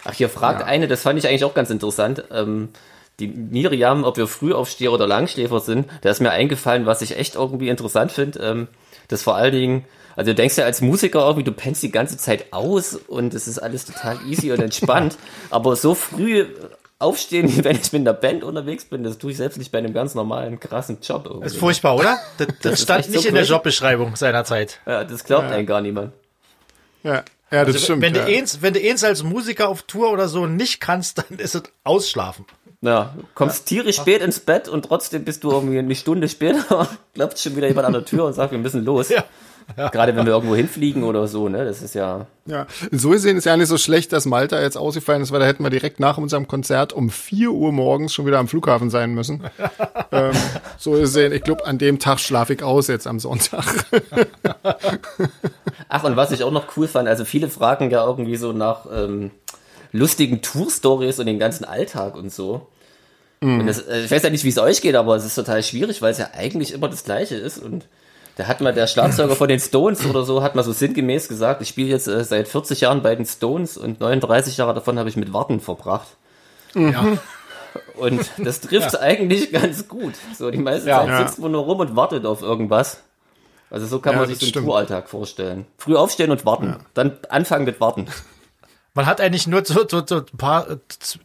[0.05, 0.67] Ach, hier fragt ja.
[0.67, 2.25] eine, das fand ich eigentlich auch ganz interessant.
[2.31, 2.71] Ähm,
[3.19, 7.35] die Miriam, ob wir Frühaufsteher oder Langschläfer sind, da ist mir eingefallen, was ich echt
[7.35, 8.69] irgendwie interessant finde, ähm,
[9.09, 9.85] dass vor allen Dingen,
[10.21, 13.49] also du denkst ja als Musiker irgendwie, du pennst die ganze Zeit aus und es
[13.49, 15.17] ist alles total easy und entspannt,
[15.51, 16.45] aber so früh
[16.99, 19.95] aufstehen, wenn ich mit einer Band unterwegs bin, das tue ich selbst nicht bei einem
[19.95, 21.23] ganz normalen, krassen Job.
[21.25, 21.45] Irgendwie.
[21.45, 22.19] Das ist furchtbar, oder?
[22.37, 24.81] Das, das, das stand nicht so in der Jobbeschreibung seiner Zeit.
[24.85, 25.57] Ja, das glaubt ja.
[25.57, 26.13] einem gar niemand.
[27.03, 27.25] Ja.
[27.51, 28.03] Ja, das also, stimmt.
[28.03, 28.27] Wenn, ja.
[28.27, 31.55] du eins, wenn du eins als Musiker auf Tour oder so nicht kannst, dann ist
[31.55, 32.45] es ausschlafen.
[32.83, 33.77] Ja, kommst ja.
[33.77, 37.69] tierisch spät ins Bett und trotzdem bist du irgendwie eine Stunde später, klopft schon wieder
[37.69, 39.09] jemand an der Tür und sagt, wir müssen los.
[39.09, 39.25] Ja.
[39.77, 41.65] Gerade wenn wir irgendwo hinfliegen oder so, ne?
[41.65, 42.27] Das ist ja.
[42.47, 45.47] Ja, so gesehen ist ja nicht so schlecht, dass Malta jetzt ausgefallen ist, weil da
[45.47, 49.15] hätten wir direkt nach unserem Konzert um 4 Uhr morgens schon wieder am Flughafen sein
[49.15, 49.43] müssen.
[50.13, 50.33] ähm,
[50.79, 53.65] so gesehen, ich glaube, an dem Tag schlafe ich aus jetzt am Sonntag.
[55.89, 58.87] Ach, und was ich auch noch cool fand, also viele fragen ja irgendwie so nach
[58.93, 59.31] ähm,
[59.93, 62.69] lustigen Tour-Stories und den ganzen Alltag und so.
[63.43, 65.63] Und das, äh, ich weiß ja nicht, wie es euch geht, aber es ist total
[65.63, 67.87] schwierig, weil es ja eigentlich immer das Gleiche ist und
[68.37, 71.63] da hat mal der Schlagzeuger von den Stones oder so, hat mal so sinngemäß gesagt,
[71.63, 75.09] ich spiele jetzt äh, seit 40 Jahren bei den Stones und 39 Jahre davon habe
[75.09, 76.09] ich mit Warten verbracht.
[76.75, 77.19] Ja.
[77.97, 79.01] Und das trifft ja.
[79.01, 80.15] eigentlich ganz gut.
[80.37, 81.05] So, die meiste ja.
[81.05, 83.03] Zeit sitzt man nur rum und wartet auf irgendwas.
[83.71, 85.67] Also so kann ja, man sich einen Touralltag vorstellen.
[85.79, 86.77] Früh aufstehen und warten.
[86.95, 88.09] Dann anfangen mit Warten.
[88.95, 90.67] Man hat eigentlich nur so, so, so ein paar,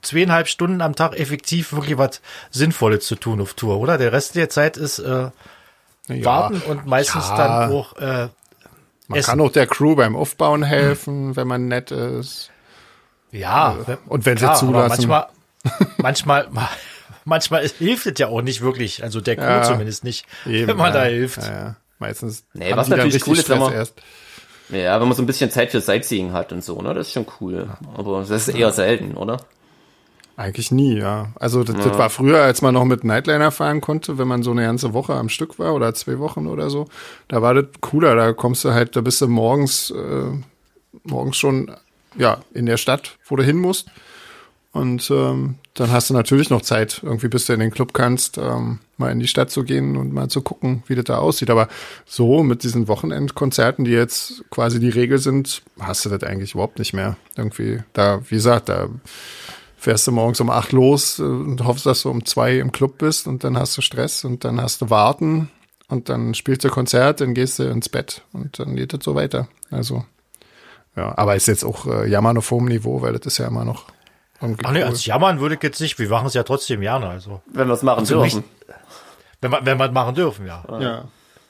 [0.02, 3.98] zweieinhalb Stunden am Tag effektiv wirklich was Sinnvolles zu tun auf Tour, oder?
[3.98, 5.32] Der Rest der Zeit ist äh,
[6.08, 7.38] ja, warten und meistens ja.
[7.38, 8.30] dann auch äh,
[9.08, 9.30] Man essen.
[9.30, 11.36] kann auch der Crew beim Aufbauen helfen, hm.
[11.36, 12.52] wenn man nett ist.
[13.32, 15.08] Ja, äh, und wenn klar, sie zulassen.
[15.08, 15.28] Manchmal,
[15.98, 16.48] manchmal,
[17.26, 20.78] manchmal hilft es ja auch nicht wirklich, also der Crew ja, zumindest nicht, eben, wenn
[20.78, 21.39] man da hilft.
[21.98, 22.46] Meistens.
[22.54, 23.96] Nee, was natürlich cool ist, wenn man, erst.
[24.70, 27.13] ja, wenn man so ein bisschen Zeit für Sightseeing hat und so, ne, das ist
[27.13, 27.70] schon cool.
[27.96, 29.38] Aber das ist eher selten, oder?
[30.38, 31.30] Eigentlich nie, ja.
[31.36, 31.84] Also das, ja.
[31.84, 34.93] das, war früher, als man noch mit Nightliner fahren konnte, wenn man so eine ganze
[34.93, 36.88] Woche am Stück war oder zwei Wochen oder so.
[37.30, 38.15] Da war das cooler.
[38.15, 40.32] Da kommst du halt, da bist du morgens, äh,
[41.04, 41.71] morgens schon
[42.17, 43.89] ja in der Stadt, wo du hin musst.
[44.74, 48.38] Und ähm, dann hast du natürlich noch Zeit, irgendwie bis du in den Club kannst,
[48.38, 51.50] ähm, mal in die Stadt zu gehen und mal zu gucken, wie das da aussieht.
[51.50, 51.69] Aber
[52.06, 56.78] so mit diesen Wochenendkonzerten, die jetzt quasi die Regel sind, hast du das eigentlich überhaupt
[56.78, 57.15] nicht mehr.
[57.38, 58.89] Irgendwie, da, wie gesagt, da
[59.86, 63.28] fährst du morgens um acht los und hoffst, dass du um zwei im Club bist
[63.28, 65.52] und dann hast du Stress und dann hast du Warten
[65.88, 69.13] und dann spielst du Konzert, dann gehst du ins Bett und dann geht das so
[69.13, 69.48] weiter.
[69.69, 70.04] Also,
[70.95, 73.63] ja, aber ist jetzt auch äh, Jammern auf hohem Niveau, weil das ist ja immer
[73.63, 73.86] noch
[74.41, 77.41] Ach nee, als Jammern würde ich jetzt nicht, wir machen es ja trotzdem gerne, also.
[77.45, 78.39] Wenn wir es machen also dürfen.
[78.39, 78.50] Nicht,
[79.41, 80.63] wenn wir, wenn wir es machen dürfen, ja.
[80.80, 81.06] Ja.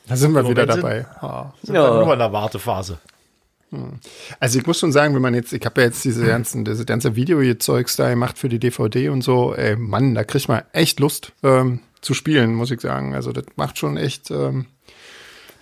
[0.07, 0.97] Da sind wir so, wieder dabei.
[0.97, 1.53] Sind, ah.
[1.63, 1.83] sind ja.
[1.83, 2.99] wir nur in der Wartephase.
[3.71, 3.99] Hm.
[4.39, 6.85] Also ich muss schon sagen, wenn man jetzt, ich habe ja jetzt diese ganzen, diese
[6.85, 10.99] ganze Video-Zeugs da gemacht für die DVD und so, ey Mann, da kriegt man echt
[10.99, 13.15] Lust ähm, zu spielen, muss ich sagen.
[13.15, 14.67] Also das macht schon echt, ähm,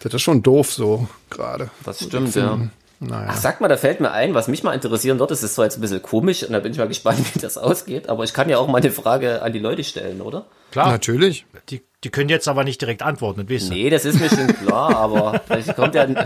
[0.01, 1.69] das ist schon doof so gerade.
[1.85, 2.59] Das stimmt, ja.
[2.99, 3.27] naja.
[3.29, 5.65] Ach, sag mal, da fällt mir ein, was mich mal interessieren wird, das ist zwar
[5.65, 8.33] jetzt ein bisschen komisch und da bin ich mal gespannt, wie das ausgeht, aber ich
[8.33, 10.45] kann ja auch mal eine Frage an die Leute stellen, oder?
[10.71, 11.45] Klar, Natürlich.
[11.69, 13.73] die, die können jetzt aber nicht direkt antworten, das weißt du.
[13.73, 16.17] Nee, das ist mir schon klar, aber vielleicht kommt ja ein,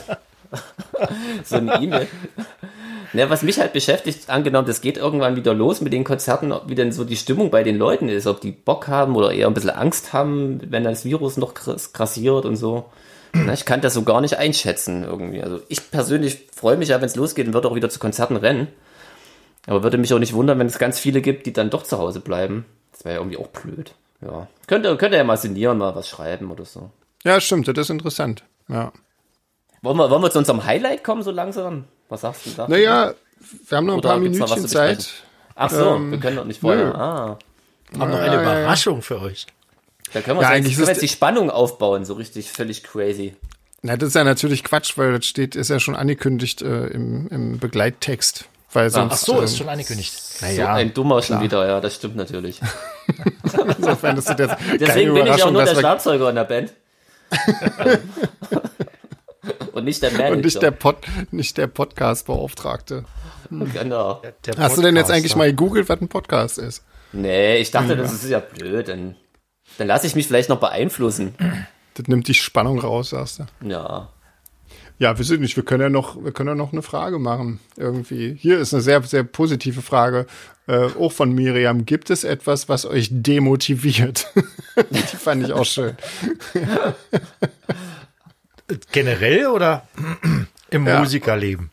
[1.44, 2.08] so ein E-Mail.
[3.14, 6.76] Ne, was mich halt beschäftigt, angenommen, das geht irgendwann wieder los mit den Konzerten, wie
[6.76, 9.54] denn so die Stimmung bei den Leuten ist, ob die Bock haben oder eher ein
[9.54, 12.86] bisschen Angst haben, wenn das Virus noch grassiert und so.
[13.34, 15.42] Na, ich kann das so gar nicht einschätzen irgendwie.
[15.42, 18.36] Also ich persönlich freue mich ja, wenn es losgeht und würde auch wieder zu Konzerten
[18.36, 18.68] rennen.
[19.66, 21.98] Aber würde mich auch nicht wundern, wenn es ganz viele gibt, die dann doch zu
[21.98, 22.66] Hause bleiben.
[22.92, 23.94] Das wäre ja irgendwie auch blöd.
[24.22, 24.48] Ja.
[24.66, 26.90] Könnt ihr, könnt ihr ja mal sinnieren, mal was schreiben oder so.
[27.24, 28.44] Ja, stimmt, das ist interessant.
[28.70, 28.92] Ja.
[29.88, 31.86] Wollen wir, wollen wir zu unserem Highlight kommen so langsam?
[32.10, 32.68] Was sagst du da?
[32.68, 33.14] Naja,
[33.70, 34.68] wir haben noch ein Oder paar noch Minütchen?
[34.68, 35.08] Zeit.
[35.56, 36.88] Ach so, Ähm, wir können doch nicht vorher.
[36.88, 36.94] nö.
[36.94, 37.38] Ah,
[37.98, 38.42] Haben noch eine Ja, ja, ja.
[38.42, 39.48] Überraschung für euch.
[40.12, 42.52] da können wir, Ja, jetzt, eigentlich können wir ist jetzt die Spannung aufbauen, so richtig
[42.52, 43.34] völlig crazy.
[43.82, 47.30] Na, das ist ja natürlich Quatsch, weil das steht, ist ja schon angekündigt äh, im,
[47.30, 48.44] im Begleittext.
[48.74, 50.14] Weil sonst, Ach so, ist ähm, schon angekündigt.
[50.14, 52.60] So Naja, ein dummer schon wieder, ja, das stimmt natürlich.
[53.78, 56.74] insofern ist das jetzt keine Deswegen bin ich auch nur der Schlagzeuger in der Band.
[59.74, 60.32] Und nicht der Manager.
[60.34, 60.98] und nicht der, Pod,
[61.32, 63.06] nicht der Podcast-Beauftragte.
[63.50, 64.22] genau.
[64.46, 66.84] der Hast du denn jetzt eigentlich mal gegoogelt, was ein Podcast ist?
[67.14, 68.88] Nee, ich dachte, das ist ja blöd.
[68.88, 69.16] Dann,
[69.78, 71.36] dann lasse ich mich vielleicht noch beeinflussen.
[71.94, 73.68] Das nimmt die Spannung raus, sagst du.
[73.68, 74.10] Ja.
[75.00, 75.56] Ja, wir sind nicht.
[75.56, 77.60] Wir können ja noch, wir können ja noch eine Frage machen.
[77.76, 78.36] Irgendwie.
[78.40, 80.26] Hier ist eine sehr, sehr positive Frage.
[80.68, 81.86] Äh, auch von Miriam.
[81.86, 84.28] Gibt es etwas, was euch demotiviert?
[84.90, 85.96] Die fand ich auch schön.
[88.92, 89.88] Generell oder
[90.70, 91.00] im Ja.
[91.00, 91.70] Musikerleben?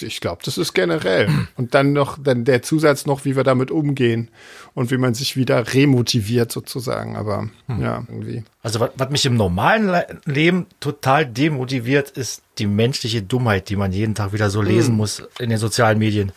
[0.00, 1.28] Ich glaube, das ist generell.
[1.56, 4.30] Und dann noch, dann der Zusatz noch, wie wir damit umgehen
[4.72, 7.16] und wie man sich wieder remotiviert sozusagen.
[7.16, 8.44] Aber ja, irgendwie.
[8.62, 13.76] Also was, was mich im normalen Le Leben total demotiviert, ist die menschliche Dummheit, die
[13.76, 16.32] man jeden Tag wieder so lesen muss in den sozialen Medien.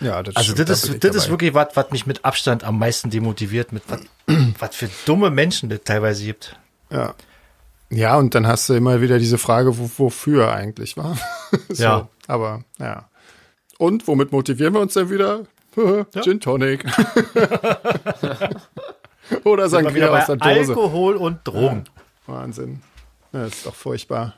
[0.00, 2.24] Ja, das Also stimmt, das da ist, ich das ist wirklich was, was mich mit
[2.24, 4.00] Abstand am meisten demotiviert, mit was,
[4.58, 6.56] was für dumme Menschen das teilweise gibt.
[6.90, 7.14] Ja.
[7.92, 11.18] Ja, und dann hast du immer wieder diese Frage, wo, wofür eigentlich war.
[11.68, 12.08] so, Ja.
[12.26, 13.08] Aber ja.
[13.78, 15.42] Und womit motivieren wir uns denn wieder?
[16.22, 16.84] Gin Tonic.
[19.44, 20.72] Oder Sind wir wieder Sangria aus der Dose.
[20.72, 21.84] Alkohol und Drogen.
[22.26, 22.80] Wahnsinn.
[23.32, 24.34] Ja, das ist doch furchtbar.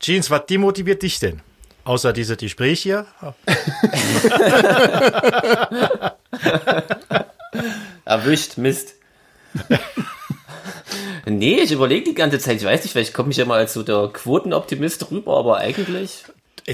[0.00, 1.40] Jeans, was demotiviert dich denn?
[1.84, 3.06] Außer dieses Gespräch hier?
[8.04, 8.94] Erwischt, Mist.
[11.26, 12.56] Nee, ich überlege die ganze Zeit.
[12.58, 16.24] Ich weiß nicht, vielleicht komme ich immer als so der Quotenoptimist rüber, aber eigentlich.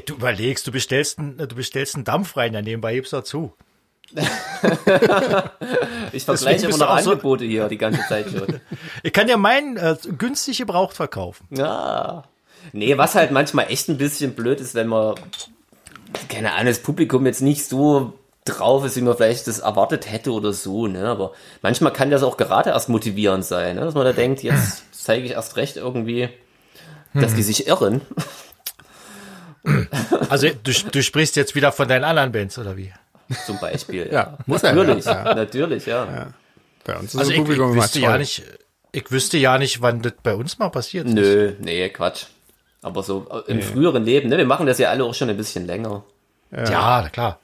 [0.06, 3.52] Du überlegst, du bestellst einen, du bestellst einen Dampf rein, dann nebenbei gibst dazu.
[6.12, 8.60] Ich vergleiche immer noch auch so- Angebote hier die ganze Zeit schon.
[9.02, 11.46] Ich kann ja meinen äh, günstig gebraucht verkaufen.
[11.50, 12.24] Ja.
[12.72, 15.14] Nee, was halt manchmal echt ein bisschen blöd ist, wenn man,
[16.28, 18.12] keine Ahnung, das Publikum jetzt nicht so
[18.44, 21.07] drauf ist, wie man vielleicht das erwartet hätte oder so, ne?
[21.07, 23.83] Aber manchmal kann das auch gerade erst motivierend sein, ne?
[23.83, 26.29] Dass man da denkt, jetzt zeige ich erst recht irgendwie,
[27.14, 28.00] dass die sich irren.
[30.31, 32.92] Also du, du sprichst jetzt wieder von deinen anderen Bands, oder wie?
[33.46, 34.09] Zum Beispiel.
[34.11, 35.35] Ja, muss er Natürlich, ja.
[35.35, 36.29] natürlich, ja.
[36.85, 38.42] Bei uns ist Also ich, ich wüsste ja nicht,
[38.92, 41.14] ich wüsste ja nicht, wann das bei uns mal passiert ist.
[41.14, 42.24] Nö, nee, Quatsch.
[42.83, 44.38] Aber so äh, im früheren Leben, ne?
[44.38, 46.03] Wir machen das ja alle auch schon ein bisschen länger.
[46.50, 47.38] Ja, na klar.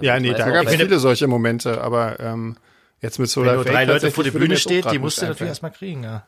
[0.00, 2.56] Ja, nee, weiß da gab es viele solche Momente, aber ähm,
[3.00, 5.26] jetzt mit Wenn Solar nur Fake drei Leute vor der Bühne steht, die musst du
[5.26, 6.26] natürlich erstmal kriegen, ja.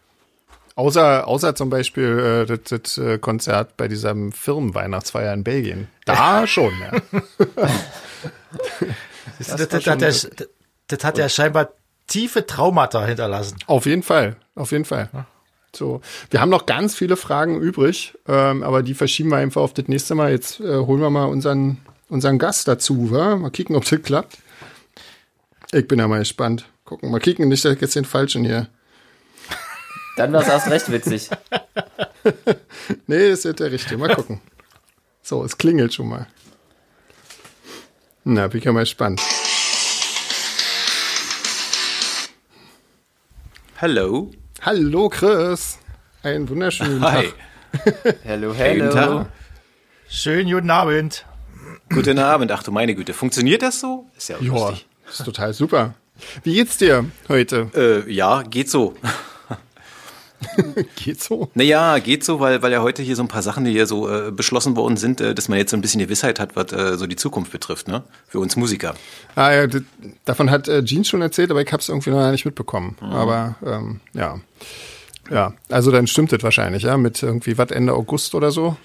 [0.76, 5.88] Außer, außer zum Beispiel äh, das, das äh, Konzert bei diesem Firmenweihnachtsfeier in Belgien.
[6.04, 7.00] Da schon, ja.
[9.38, 10.30] Das, das, das, schon hat er, das,
[10.88, 11.70] das hat ja scheinbar
[12.06, 13.56] tiefe Traumata hinterlassen.
[13.66, 15.08] Auf jeden Fall, auf jeden Fall.
[15.74, 19.72] So, wir haben noch ganz viele Fragen übrig, ähm, aber die verschieben wir einfach auf
[19.72, 20.32] das nächste Mal.
[20.32, 21.78] Jetzt äh, holen wir mal unseren,
[22.10, 23.36] unseren Gast dazu, wa?
[23.36, 24.38] Mal kicken, ob das klappt.
[25.72, 26.66] Ich bin ja mal gespannt.
[26.84, 28.68] Gucken, mal kicken, nicht, dass ich jetzt den Falschen hier.
[30.16, 31.30] Dann war es erst recht witzig.
[33.06, 33.96] Nee, das wird der Richtige.
[33.96, 34.42] Mal gucken.
[35.22, 36.26] So, es klingelt schon mal.
[38.24, 39.22] Na, bin ich ja mal gespannt.
[43.78, 44.30] Hallo.
[44.60, 45.78] Hallo, Chris.
[46.22, 47.32] Einen wunderschönen Hi.
[47.72, 48.16] Tag.
[48.22, 48.52] Hello.
[48.52, 49.28] Tag.
[50.08, 51.24] Schönen guten Abend.
[51.92, 52.52] Guten Abend.
[52.52, 53.12] Ach du meine Güte.
[53.14, 54.06] Funktioniert das so?
[54.16, 54.86] Ist ja Ja, lustig.
[55.10, 55.94] ist total super.
[56.44, 57.70] Wie geht's dir heute?
[58.06, 58.94] Äh, ja, geht so.
[60.96, 61.50] Geht so?
[61.52, 64.08] Naja, geht so, weil, weil ja heute hier so ein paar Sachen, die hier so
[64.08, 66.96] äh, beschlossen worden sind, äh, dass man jetzt so ein bisschen Gewissheit hat, was äh,
[66.96, 68.04] so die Zukunft betrifft, ne?
[68.26, 68.94] Für uns Musiker.
[69.36, 69.66] Ah ja,
[70.24, 72.96] davon hat äh, Jean schon erzählt, aber ich habe es irgendwie noch nicht mitbekommen.
[73.02, 74.40] Aber ähm, ja.
[75.30, 78.78] Ja, also dann stimmt es wahrscheinlich, ja, mit irgendwie was Ende August oder so.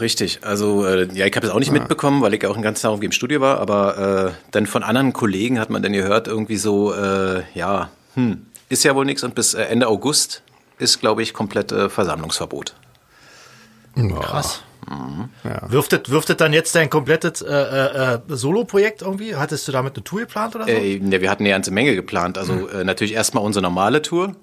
[0.00, 1.74] Richtig, also äh, ja, ich habe es auch nicht ah.
[1.74, 4.82] mitbekommen, weil ich auch den ganzen Tag irgendwie im Studio war, aber äh, dann von
[4.82, 9.22] anderen Kollegen hat man dann gehört, irgendwie so, äh, ja, hm, ist ja wohl nichts
[9.22, 10.42] und bis äh, Ende August
[10.78, 12.74] ist, glaube ich, komplett äh, Versammlungsverbot.
[14.20, 14.62] Krass.
[14.88, 15.28] Mhm.
[15.44, 15.70] Ja.
[15.70, 19.36] Wirft, das, wirft das dann jetzt dein komplettes äh, äh, äh, Solo-Projekt irgendwie?
[19.36, 20.70] Hattest du damit eine Tour geplant oder so?
[20.70, 22.36] Äh, ne, wir hatten eine ganze Menge geplant.
[22.38, 22.68] Also mhm.
[22.72, 24.34] äh, natürlich erstmal unsere normale Tour,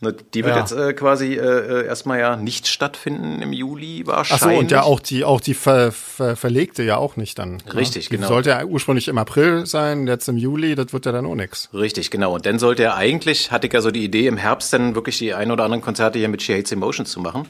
[0.00, 0.60] die wird ja.
[0.60, 4.46] jetzt äh, quasi äh, äh, erstmal ja nicht stattfinden im Juli wahrscheinlich.
[4.46, 7.56] Ach so, und ja auch die auch die ver, ver, verlegte ja auch nicht dann.
[7.56, 7.74] Ne?
[7.74, 8.28] Richtig, die genau.
[8.28, 11.68] Sollte ja ursprünglich im April sein, jetzt im Juli, das wird ja dann auch nix.
[11.74, 12.34] Richtig, genau.
[12.34, 15.18] Und dann sollte er eigentlich, hatte ich ja so die Idee, im Herbst dann wirklich
[15.18, 17.48] die ein oder anderen Konzerte hier mit She Hates Emotions zu machen.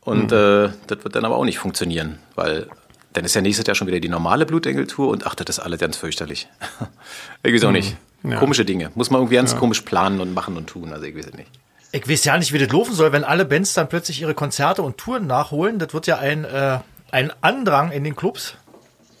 [0.00, 0.36] Und mhm.
[0.36, 2.68] äh, das wird dann aber auch nicht funktionieren, weil
[3.12, 5.78] dann ist ja nächstes Jahr schon wieder die normale Blutengel-Tour und ach, das ist alles
[5.78, 6.48] ganz fürchterlich.
[7.42, 7.96] ich weiß auch mhm.
[8.24, 8.38] Ja.
[8.38, 8.90] Komische Dinge.
[8.94, 9.58] Muss man irgendwie ganz ja.
[9.58, 10.92] komisch planen und machen und tun.
[10.92, 11.50] Also ich weiß es nicht.
[11.92, 14.82] Ich weiß ja nicht, wie das laufen soll, wenn alle Bands dann plötzlich ihre Konzerte
[14.82, 15.78] und Touren nachholen.
[15.78, 16.78] Das wird ja ein, äh,
[17.12, 18.56] ein Andrang in den Clubs.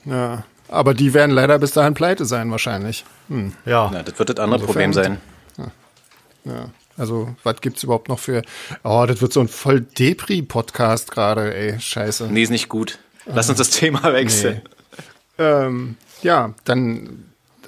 [0.04, 3.04] Ja, aber die werden leider bis dahin pleite sein wahrscheinlich.
[3.28, 3.52] Hm.
[3.64, 3.90] Ja.
[3.92, 4.02] ja.
[4.02, 5.20] Das wird das andere Insofern, Problem sein.
[5.56, 5.64] Ja.
[6.44, 6.68] ja.
[6.96, 8.42] Also, was gibt's überhaupt noch für.
[8.82, 11.78] Oh, das wird so ein voll Depri-Podcast gerade, ey.
[11.78, 12.28] Scheiße.
[12.30, 12.98] Nee, ist nicht gut.
[13.26, 14.62] Lass uns das Thema wechseln.
[15.38, 15.44] Nee.
[15.44, 17.24] Ähm, ja, dann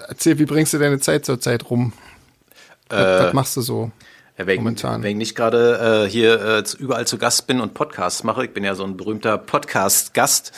[0.08, 1.92] erzähl, wie bringst du deine Zeit zur Zeit rum?
[2.88, 3.90] Was, äh, was machst du so?
[4.36, 5.02] Wenn, momentan.
[5.02, 8.52] wenn ich nicht gerade äh, hier äh, überall zu Gast bin und Podcasts mache, ich
[8.52, 10.52] bin ja so ein berühmter Podcast-Gast.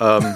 [0.00, 0.34] Ähm,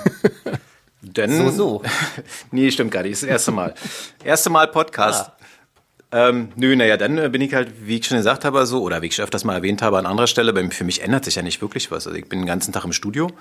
[1.03, 1.83] denn, so, so.
[2.53, 3.13] nee, stimmt gar nicht.
[3.13, 3.75] Das ist das erste Mal.
[4.23, 5.31] erste Mal Podcast.
[5.31, 6.29] Ah.
[6.29, 9.03] Ähm, nö, naja, dann äh, bin ich halt, wie ich schon gesagt habe, so, oder
[9.03, 11.43] wie ich schon öfters mal erwähnt habe, an anderer Stelle, für mich ändert sich ja
[11.43, 12.07] nicht wirklich was.
[12.07, 13.33] Also ich bin den ganzen Tag im Studio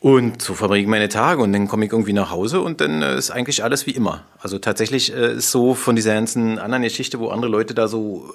[0.00, 3.02] und so verbringe ich meine Tage und dann komme ich irgendwie nach Hause und dann
[3.02, 4.24] äh, ist eigentlich alles wie immer.
[4.38, 8.32] Also tatsächlich äh, ist so von dieser ganzen anderen Geschichte, wo andere Leute da so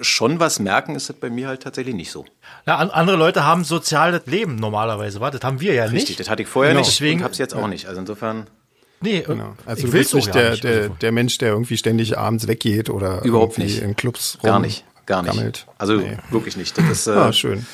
[0.00, 2.24] äh, schon was merken, ist das bei mir halt tatsächlich nicht so.
[2.66, 5.94] Ja, andere Leute haben soziales Leben normalerweise, war das haben wir ja nicht.
[5.94, 6.82] Richtig, das hatte ich vorher genau.
[6.82, 7.86] nicht Deswegen, und habe es jetzt auch nicht.
[7.86, 8.46] Also insofern.
[9.00, 9.54] Nee, genau.
[9.66, 13.22] Also du bist nicht der, nicht, der, der Mensch, der irgendwie ständig abends weggeht oder
[13.24, 15.34] überhaupt nicht in Clubs rum Gar nicht, gar nicht.
[15.34, 15.66] Gammelt.
[15.76, 16.16] Also nee.
[16.30, 16.78] wirklich nicht.
[16.78, 17.66] Das ist, äh, ah, schön.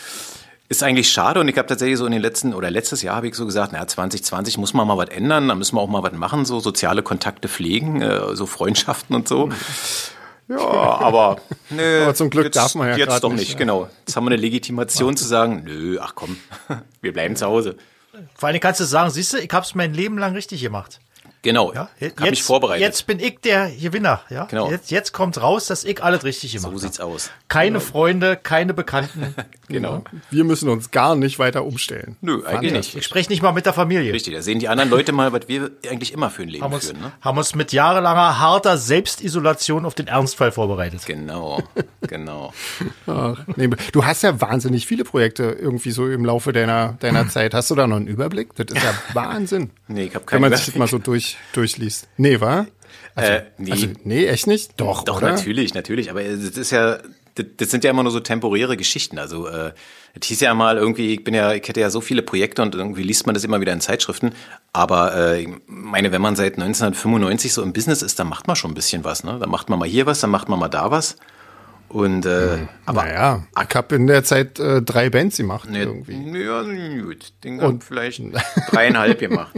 [0.70, 3.26] Ist eigentlich schade und ich habe tatsächlich so in den letzten oder letztes Jahr habe
[3.26, 6.04] ich so gesagt, naja, 2020 muss man mal was ändern, da müssen wir auch mal
[6.04, 9.48] was machen, so soziale Kontakte pflegen, äh, so Freundschaften und so.
[10.46, 13.58] Ja, aber nö, aber zum Glück jetzt, darf man ja jetzt doch nicht, nicht ja.
[13.58, 13.88] genau.
[14.06, 16.36] Jetzt haben wir eine Legitimation zu sagen, nö, ach komm,
[17.02, 17.74] wir bleiben zu Hause.
[18.36, 21.00] Vor allem kannst du sagen, siehst du, ich habe es mein Leben lang richtig gemacht.
[21.42, 21.72] Genau.
[21.72, 22.82] Ja, jetzt, mich vorbereitet.
[22.82, 24.20] Jetzt bin ich der Gewinner.
[24.28, 24.44] Ja?
[24.44, 24.70] Genau.
[24.70, 26.78] Jetzt, jetzt kommt raus, dass ich alles richtig gemacht habe.
[26.78, 27.30] So sieht's aus.
[27.48, 27.90] Keine genau.
[27.90, 29.34] Freunde, keine Bekannten.
[29.68, 30.04] genau.
[30.30, 32.16] Wir müssen uns gar nicht weiter umstellen.
[32.20, 32.94] Nö, eigentlich nicht.
[32.94, 34.12] Ich spreche nicht mal mit der Familie.
[34.12, 36.80] Richtig, da sehen die anderen Leute mal, was wir eigentlich immer für ein Leben haben
[36.80, 36.96] führen.
[36.96, 37.12] Uns, ne?
[37.20, 41.06] Haben uns mit jahrelanger harter Selbstisolation auf den Ernstfall vorbereitet.
[41.06, 41.62] Genau,
[42.02, 42.52] genau.
[43.06, 47.54] Ach, nee, du hast ja wahnsinnig viele Projekte irgendwie so im Laufe deiner, deiner Zeit.
[47.54, 48.54] Hast du da noch einen Überblick?
[48.56, 49.70] Das ist ja Wahnsinn.
[49.88, 52.08] Nee, ich habe keinen Wenn man sich das mal so durch, durchliest.
[52.16, 52.66] Nee, war?
[53.14, 53.72] Also, äh, nee.
[53.72, 54.72] Also, nee, echt nicht?
[54.80, 55.32] Doch, Doch, oder?
[55.32, 56.10] natürlich, natürlich.
[56.10, 56.98] Aber das ist ja,
[57.34, 59.18] das, das sind ja immer nur so temporäre Geschichten.
[59.18, 59.72] Also, äh,
[60.18, 62.74] es hieß ja mal irgendwie, ich bin ja, ich hätte ja so viele Projekte und
[62.74, 64.32] irgendwie liest man das immer wieder in Zeitschriften.
[64.72, 68.56] Aber äh, ich meine, wenn man seit 1995 so im Business ist, dann macht man
[68.56, 69.24] schon ein bisschen was.
[69.24, 69.38] Ne?
[69.38, 71.16] Dann macht man mal hier was, dann macht man mal da was.
[71.88, 72.68] Und äh, hm.
[72.86, 76.40] aber naja, ich habe in der Zeit äh, drei Bands gemacht ne, irgendwie.
[76.40, 76.62] Ja,
[77.02, 77.32] gut.
[77.42, 78.22] Den und vielleicht
[78.70, 79.52] dreieinhalb gemacht.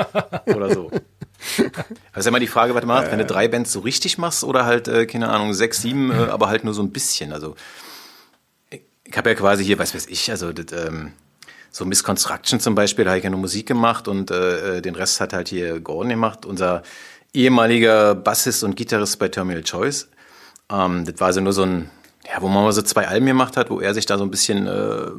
[0.46, 0.90] oder so.
[2.12, 4.44] Das ist immer die Frage, was du machst, wenn du drei Bands so richtig machst
[4.44, 7.32] oder halt, äh, keine Ahnung, sechs, sieben, äh, aber halt nur so ein bisschen.
[7.32, 7.56] Also
[8.70, 11.12] ich, habe ja quasi hier, was weiß ich, also das, ähm,
[11.70, 14.82] so Miss Construction zum Beispiel, da habe ich ja nur Musik gemacht und äh, äh,
[14.82, 16.82] den Rest hat halt hier Gordon gemacht, unser
[17.32, 20.08] ehemaliger Bassist und Gitarrist bei Terminal Choice.
[20.70, 21.90] Ähm, das war also nur so ein,
[22.26, 24.30] ja, wo man mal so zwei Alben gemacht hat, wo er sich da so ein
[24.30, 25.10] bisschen äh,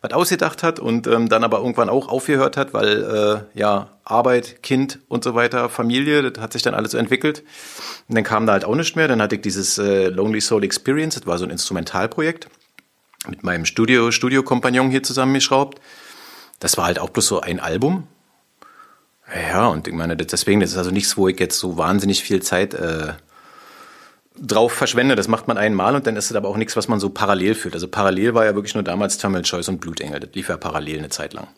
[0.00, 4.62] was ausgedacht hat und ähm, dann aber irgendwann auch aufgehört hat, weil äh, ja Arbeit,
[4.62, 7.42] Kind und so weiter, Familie, das hat sich dann alles so entwickelt.
[8.08, 9.08] Und dann kam da halt auch nichts mehr.
[9.08, 12.48] Dann hatte ich dieses äh, Lonely Soul Experience, das war so ein Instrumentalprojekt
[13.28, 15.80] mit meinem Studio Studio-Kompagnon hier zusammengeschraubt.
[16.60, 18.06] Das war halt auch bloß so ein Album.
[19.50, 22.42] Ja, und ich meine, deswegen, das ist also nichts, wo ich jetzt so wahnsinnig viel
[22.42, 23.14] Zeit äh,
[24.38, 25.16] drauf verschwende.
[25.16, 27.54] Das macht man einmal und dann ist es aber auch nichts, was man so parallel
[27.54, 27.74] fühlt.
[27.74, 30.20] Also parallel war ja wirklich nur damals Terminal Choice und Blutengel.
[30.20, 31.48] Das lief ja parallel eine Zeit lang.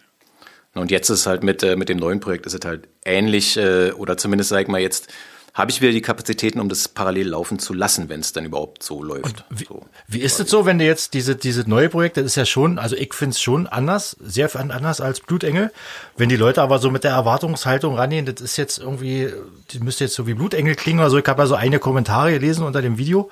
[0.75, 3.57] Und jetzt ist es halt mit, äh, mit dem neuen Projekt ist es halt ähnlich,
[3.57, 5.13] äh, oder zumindest sag ich mal jetzt,
[5.57, 8.83] habe ich wieder die Kapazitäten, um das parallel laufen zu lassen, wenn es dann überhaupt
[8.83, 9.43] so läuft.
[9.49, 9.87] Wie, so.
[10.07, 12.79] wie ist es so, wenn du jetzt diese, diese neue Projekt, das ist ja schon,
[12.79, 15.73] also ich finde es schon anders, sehr anders als Blutengel.
[16.19, 19.33] Wenn die Leute aber so mit der Erwartungshaltung rangehen, das ist jetzt irgendwie,
[19.71, 21.19] die müsste jetzt so wie Blutengel klingen oder so.
[21.19, 23.31] Ich habe ja so eine Kommentare gelesen unter dem Video.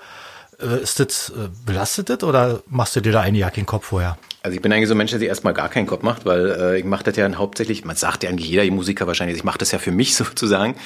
[0.60, 3.66] Äh, ist das äh, belastet das oder machst du dir da eine Jacke in den
[3.66, 4.18] Kopf vorher?
[4.42, 6.50] Also ich bin eigentlich so ein Mensch, der sich erstmal gar keinen Kopf macht, weil
[6.50, 9.58] äh, ich mache das ja hauptsächlich, man sagt ja eigentlich jeder Musiker wahrscheinlich, ich mache
[9.58, 10.76] das ja für mich sozusagen.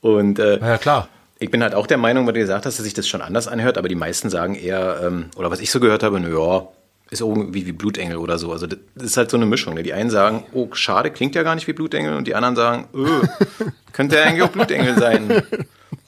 [0.00, 1.08] Und äh, Ja, klar.
[1.38, 3.48] ich bin halt auch der Meinung, weil du gesagt hast, dass sich das schon anders
[3.48, 6.68] anhört, aber die meisten sagen eher, ähm, oder was ich so gehört habe, na ja,
[7.08, 8.52] ist irgendwie wie Blutengel oder so.
[8.52, 9.74] Also das ist halt so eine Mischung.
[9.74, 9.82] Ne?
[9.84, 12.88] Die einen sagen, oh, schade, klingt ja gar nicht wie Blutengel und die anderen sagen,
[12.94, 13.20] öh,
[13.92, 15.42] könnte ja eigentlich auch Blutengel sein.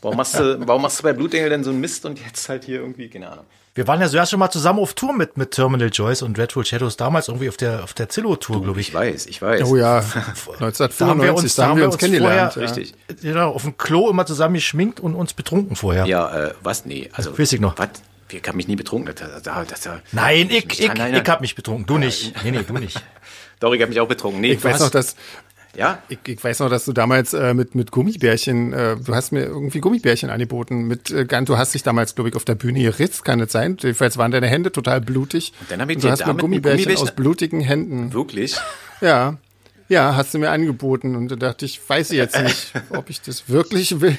[0.01, 2.65] Warum machst, du, warum machst du bei Blutengel denn so einen Mist und jetzt halt
[2.65, 3.45] hier irgendwie, keine Ahnung.
[3.75, 6.37] Wir waren ja so erst schon mal zusammen auf Tour mit, mit Terminal Joyce und
[6.37, 8.89] Dreadful Shadows, damals irgendwie auf der, auf der Zillow-Tour, glaube ich.
[8.89, 9.63] Ich weiß, ich weiß.
[9.65, 10.01] Oh ja,
[10.59, 12.55] Da haben wir 1995, uns, da haben wir uns kennengelernt.
[12.55, 12.75] vorher, ja.
[12.75, 12.95] Richtig.
[13.23, 16.07] Genau, auf dem Klo immer zusammen geschminkt und uns betrunken vorher.
[16.07, 16.87] Ja, äh, was?
[16.87, 17.39] Nee, also.
[17.39, 17.79] Weiß ich noch.
[17.79, 17.91] Was?
[18.31, 19.15] Ich habe mich nie betrunken.
[19.15, 21.15] Das, das, das, das, Nein, ich, ich, erinnern.
[21.15, 21.87] ich hab mich betrunken.
[21.87, 22.35] Du nicht.
[22.45, 23.01] Nee, nee, du nicht.
[23.61, 24.41] Doch, ich habe mich auch betrunken.
[24.41, 25.17] Nee, Ich weiß noch, dass
[25.77, 26.03] Ja?
[26.09, 29.45] ich, ich weiß noch, dass du damals äh, mit mit Gummibärchen, äh, du hast mir
[29.45, 30.87] irgendwie Gummibärchen angeboten.
[30.89, 33.77] Mit, äh, du hast dich damals, glaube ich, auf der Bühne geritzt, kann es sein?
[33.81, 35.53] Jedenfalls waren deine Hände total blutig.
[35.61, 38.13] Und dann hab ich Und dir du hast mir damit Gummibärchen, Gummibärchen- aus blutigen Händen.
[38.13, 38.57] Wirklich?
[39.01, 39.37] Ja.
[39.89, 43.23] Ja, hast du mir angeboten und da dachte ich, weiß ich jetzt nicht, ob ich
[43.23, 44.17] das wirklich will.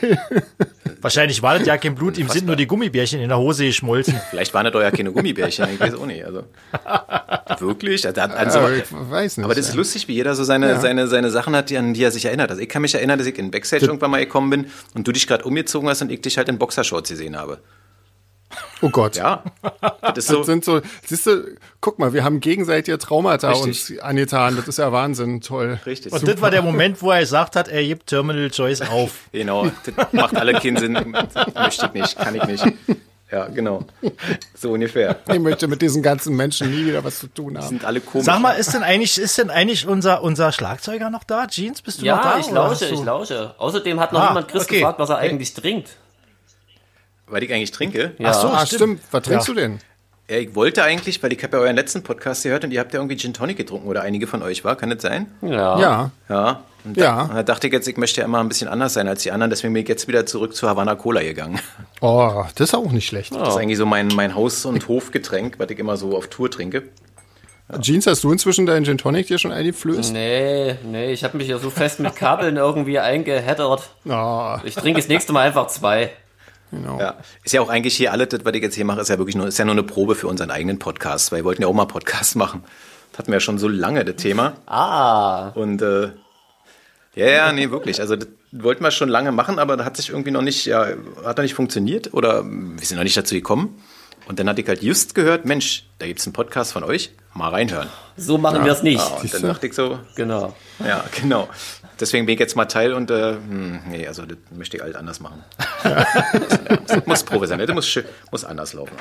[1.01, 4.20] Wahrscheinlich war das ja kein Blut, ihm sind nur die Gummibärchen in der Hose geschmolzen.
[4.32, 5.67] Vielleicht waren das doch ja keine Gummibärchen.
[5.72, 6.26] Ich weiß auch nicht.
[6.26, 6.43] Also.
[7.59, 8.05] Wirklich?
[8.07, 9.45] Also, also, Aber ich weiß nicht.
[9.45, 12.03] aber das ist lustig, wie jeder so seine, seine, seine Sachen hat, die, an die
[12.03, 12.49] er sich erinnert.
[12.49, 14.65] Also ich kann mich erinnern, dass ich in Backstage irgendwann mal gekommen bin
[14.95, 17.59] und du dich gerade umgezogen hast und ich dich halt in Boxershorts gesehen habe.
[18.82, 19.15] Oh Gott.
[19.15, 19.43] Ja.
[20.01, 20.38] Das ist so.
[20.38, 23.97] Das sind so, siehst du, guck mal, wir haben gegenseitige Traumata Richtig.
[23.97, 24.55] uns angetan.
[24.55, 25.80] Das ist ja Wahnsinn, toll.
[25.86, 26.11] Richtig.
[26.13, 29.11] Und das war der Moment, wo er gesagt hat, er gibt Terminal Joyce auf.
[29.32, 30.93] Genau, das macht alle keinen Sinn.
[31.55, 32.63] Möchte ich nicht, kann ich nicht.
[33.32, 33.86] Ja, genau.
[34.55, 35.17] So ungefähr.
[35.32, 37.67] Ich möchte mit diesen ganzen Menschen nie wieder was zu tun haben.
[37.67, 38.25] Sind alle komisch.
[38.25, 41.45] Sag mal, ist denn eigentlich, ist denn eigentlich unser, unser Schlagzeuger noch da?
[41.45, 42.34] Jeans, bist du noch da?
[42.34, 43.53] Ja, ich lausche, ich lausche.
[43.59, 44.77] Außerdem hat noch Ah, niemand Chris okay.
[44.80, 45.89] gefragt, was er eigentlich trinkt.
[47.30, 48.13] Weil ich eigentlich trinke.
[48.17, 48.30] Ja.
[48.30, 49.01] Ach so, Ah, stimmt.
[49.11, 49.53] Was trinkst Ja.
[49.53, 49.80] du denn?
[50.30, 52.93] Ja, ich wollte eigentlich, weil ich habe ja euren letzten Podcast gehört und ihr habt
[52.93, 55.25] ja irgendwie Gin Tonic getrunken oder einige von euch war, kann das sein?
[55.41, 55.80] Ja.
[55.80, 56.11] Ja.
[56.30, 56.63] Ja.
[56.86, 57.25] Und Ja.
[57.27, 59.32] Da, da dachte ich jetzt, ich möchte ja immer ein bisschen anders sein als die
[59.32, 61.59] anderen, deswegen bin ich jetzt wieder zurück zu Havana Cola gegangen.
[62.01, 63.34] Oh, das ist auch nicht schlecht.
[63.36, 66.49] Das ist eigentlich so mein, mein Haus- und Hofgetränk, was ich immer so auf Tour
[66.51, 66.84] trinke.
[67.82, 70.11] Jeans, hast du inzwischen deinen Gin Tonic dir schon eingeflößt?
[70.13, 73.89] Nee, nee, ich habe mich ja so fest mit Kabeln irgendwie eingeheddert.
[74.07, 76.11] Oh, Ich trinke das nächste Mal einfach zwei.
[76.72, 76.99] Genau.
[76.99, 77.15] Ja.
[77.43, 79.36] Ist ja auch eigentlich hier alles, das, was ich jetzt hier mache, ist ja wirklich
[79.36, 81.74] nur, ist ja nur eine Probe für unseren eigenen Podcast, weil wir wollten ja auch
[81.74, 82.63] mal Podcast machen.
[83.11, 84.53] Das hatten wir ja schon so lange, das Thema.
[84.67, 86.09] Ah, Und äh,
[87.15, 87.99] ja, ja, nee, wirklich.
[87.99, 90.88] Also das wollten wir schon lange machen, aber da hat sich irgendwie noch nicht, ja,
[91.26, 93.82] hat da nicht funktioniert oder wir sind noch nicht dazu gekommen.
[94.28, 97.49] Und dann hatte ich halt just gehört, Mensch, da gibt's einen Podcast von euch, mal
[97.49, 97.88] reinhören.
[98.15, 98.99] so machen wir es nicht.
[98.99, 100.55] Ja, und dann dachte ich so, Genau.
[100.86, 101.49] ja, genau.
[102.00, 104.95] Deswegen bin ich jetzt mal Teil und äh, hm, nee, also das möchte ich halt
[104.95, 105.43] anders machen.
[106.88, 108.93] muss, muss professionell, das muss, schön- muss anders laufen.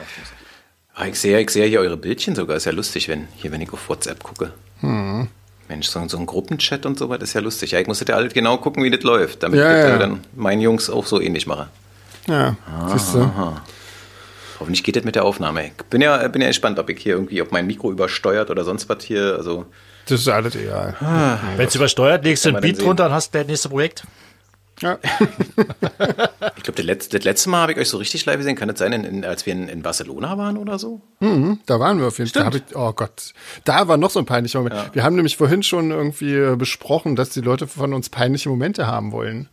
[0.94, 3.60] Ah, ich sehe, ich sehe hier eure Bildchen sogar, ist ja lustig, wenn hier, wenn
[3.60, 4.52] ich auf WhatsApp gucke.
[4.80, 5.28] Hm.
[5.68, 7.72] Mensch, so, so ein Gruppenchat und so was ist ja lustig.
[7.72, 9.98] Ja, ich muss ja alles genau gucken, wie das läuft, damit Ja, ich das, ja.
[9.98, 11.68] dann meinen Jungs auch so ähnlich mache.
[12.26, 12.56] Ja,
[12.92, 13.30] siehst du.
[14.60, 15.66] Hoffentlich geht das mit der Aufnahme.
[15.66, 18.64] Ich bin ja, bin ja gespannt, ob ich hier irgendwie, ob mein Mikro übersteuert oder
[18.64, 19.36] sonst was hier.
[19.36, 19.66] Also
[20.08, 20.94] Das ist alles egal.
[21.56, 23.68] Wenn es übersteuert, legst du Kann ein man dann Beat drunter und hast das nächste
[23.68, 24.04] Projekt.
[24.80, 24.96] Ja.
[26.56, 28.54] ich glaube, das, letzte- das letzte Mal habe ich euch so richtig live gesehen.
[28.56, 31.00] Kann das sein, in, in, als wir in, in Barcelona waren oder so?
[31.20, 32.62] Da waren wir auf jeden Fall.
[32.74, 33.32] Oh Gott,
[33.64, 34.94] da war noch so ein peinlicher Moment.
[34.94, 38.86] Wir haben nämlich vorhin schon irgendwie äh, besprochen, dass die Leute von uns peinliche Momente
[38.86, 39.48] haben wollen.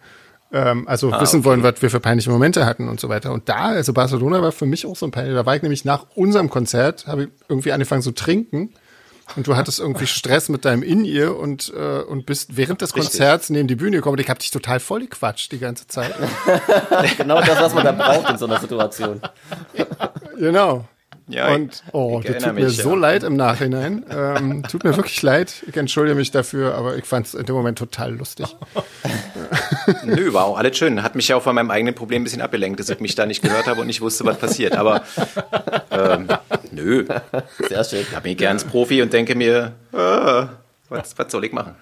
[0.54, 3.34] Ähm, also wissen wollen, was wir für peinliche Momente hatten und so weiter.
[3.34, 5.34] Und da, also Barcelona war für mich auch so ein peinlich.
[5.36, 8.74] Da war ich nämlich nach unserem Konzert, habe ich irgendwie angefangen zu trinken.
[9.36, 13.12] Und du hattest irgendwie Stress mit deinem In-Ear und, äh, und bist während des Richtig.
[13.12, 14.14] Konzerts neben die Bühne gekommen.
[14.14, 16.14] Und ich habe dich total voll gequatscht die ganze Zeit.
[17.18, 19.22] Genau das, was man da braucht in so einer Situation.
[20.38, 20.86] genau.
[21.28, 22.96] Ja, Und oh, ich das tut mir mich, so ja.
[22.96, 24.06] leid im Nachhinein.
[24.12, 25.64] Ähm, tut mir wirklich leid.
[25.68, 28.56] Ich entschuldige mich dafür, aber ich fand es in dem Moment total lustig.
[30.04, 31.02] Nö, war auch alles schön.
[31.02, 33.26] Hat mich ja auch von meinem eigenen Problem ein bisschen abgelenkt, dass ich mich da
[33.26, 34.76] nicht gehört habe und nicht wusste, was passiert.
[34.76, 35.02] Aber
[35.92, 36.28] ähm,
[36.76, 37.06] nö,
[37.68, 38.06] Sehr schön.
[38.12, 40.50] da bin ich gern ins Profi und denke mir, ah,
[40.90, 41.76] was, was soll ich machen?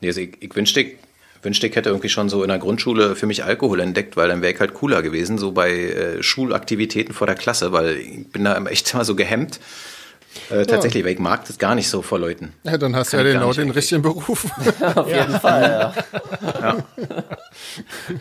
[0.00, 0.96] Nee, also ich, ich wünschte, ich
[1.42, 4.42] wünschte, ich hätte irgendwie schon so in der Grundschule für mich Alkohol entdeckt, weil dann
[4.42, 8.44] wäre ich halt cooler gewesen, so bei äh, Schulaktivitäten vor der Klasse, weil ich bin
[8.44, 9.60] da echt immer so gehemmt.
[10.50, 12.52] Äh, tatsächlich, weil ich mag das gar nicht so vor Leuten.
[12.64, 14.46] Ja, dann hast du ja genau den richtigen Beruf.
[14.94, 15.94] Auf jeden Fall,
[16.60, 16.76] ja.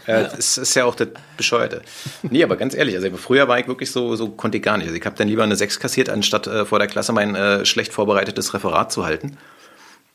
[0.07, 1.81] Ja, das ist ja auch das Bescheuerte.
[2.23, 4.87] Nee, aber ganz ehrlich, also früher war ich wirklich so, so konnte ich gar nicht.
[4.87, 7.65] Also ich habe dann lieber eine 6 kassiert, anstatt äh, vor der Klasse mein äh,
[7.65, 9.37] schlecht vorbereitetes Referat zu halten.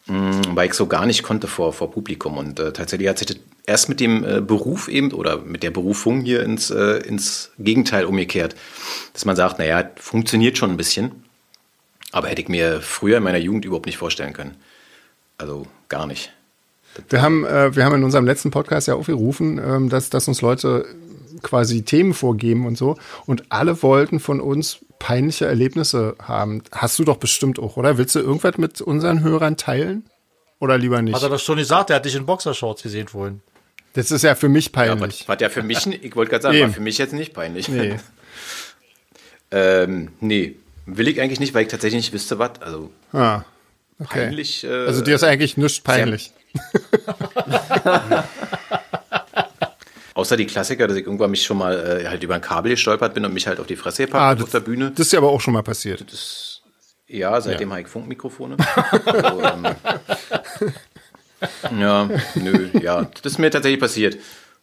[0.08, 2.38] weil ich so gar nicht konnte vor, vor Publikum.
[2.38, 5.72] Und äh, tatsächlich hat sich das erst mit dem äh, Beruf eben oder mit der
[5.72, 8.54] Berufung hier ins, äh, ins Gegenteil umgekehrt.
[9.12, 11.25] Dass man sagt, naja, funktioniert schon ein bisschen.
[12.16, 14.56] Aber hätte ich mir früher in meiner Jugend überhaupt nicht vorstellen können.
[15.36, 16.32] Also gar nicht.
[17.10, 20.40] Wir haben, äh, wir haben in unserem letzten Podcast ja aufgerufen, ähm, dass, dass uns
[20.40, 20.86] Leute
[21.42, 22.96] quasi Themen vorgeben und so.
[23.26, 26.62] Und alle wollten von uns peinliche Erlebnisse haben.
[26.72, 27.98] Hast du doch bestimmt auch, oder?
[27.98, 30.06] Willst du irgendwas mit unseren Hörern teilen?
[30.58, 31.16] Oder lieber nicht?
[31.16, 33.42] Hat er doch schon gesagt, er hat dich in Boxershorts gesehen vorhin.
[33.92, 35.24] Das ist ja für mich Ja, peinlich.
[35.26, 36.68] was, was ja für mich, ich wollte gerade sagen, Eben.
[36.68, 37.68] war für mich jetzt nicht peinlich.
[37.68, 37.96] Nee.
[39.50, 40.56] ähm, nee,
[40.86, 42.60] will ich eigentlich nicht, weil ich tatsächlich nicht wüsste, was.
[42.62, 43.42] Also Ah,
[43.98, 44.26] okay.
[44.26, 44.64] peinlich.
[44.64, 46.32] Äh, Also dir ist eigentlich nichts peinlich.
[50.14, 53.14] außer die Klassiker, dass ich irgendwann mich schon mal äh, halt über ein Kabel gestolpert
[53.14, 54.90] bin und mich halt auf die Fresse gepackt Ah, auf das, der Bühne.
[54.94, 56.04] das ist ja aber auch schon mal passiert.
[57.08, 58.56] Ja, seitdem habe ich Funkmikrofone.
[59.04, 59.66] also, ähm,
[61.78, 64.16] ja, nö, ja, das ist mir tatsächlich passiert.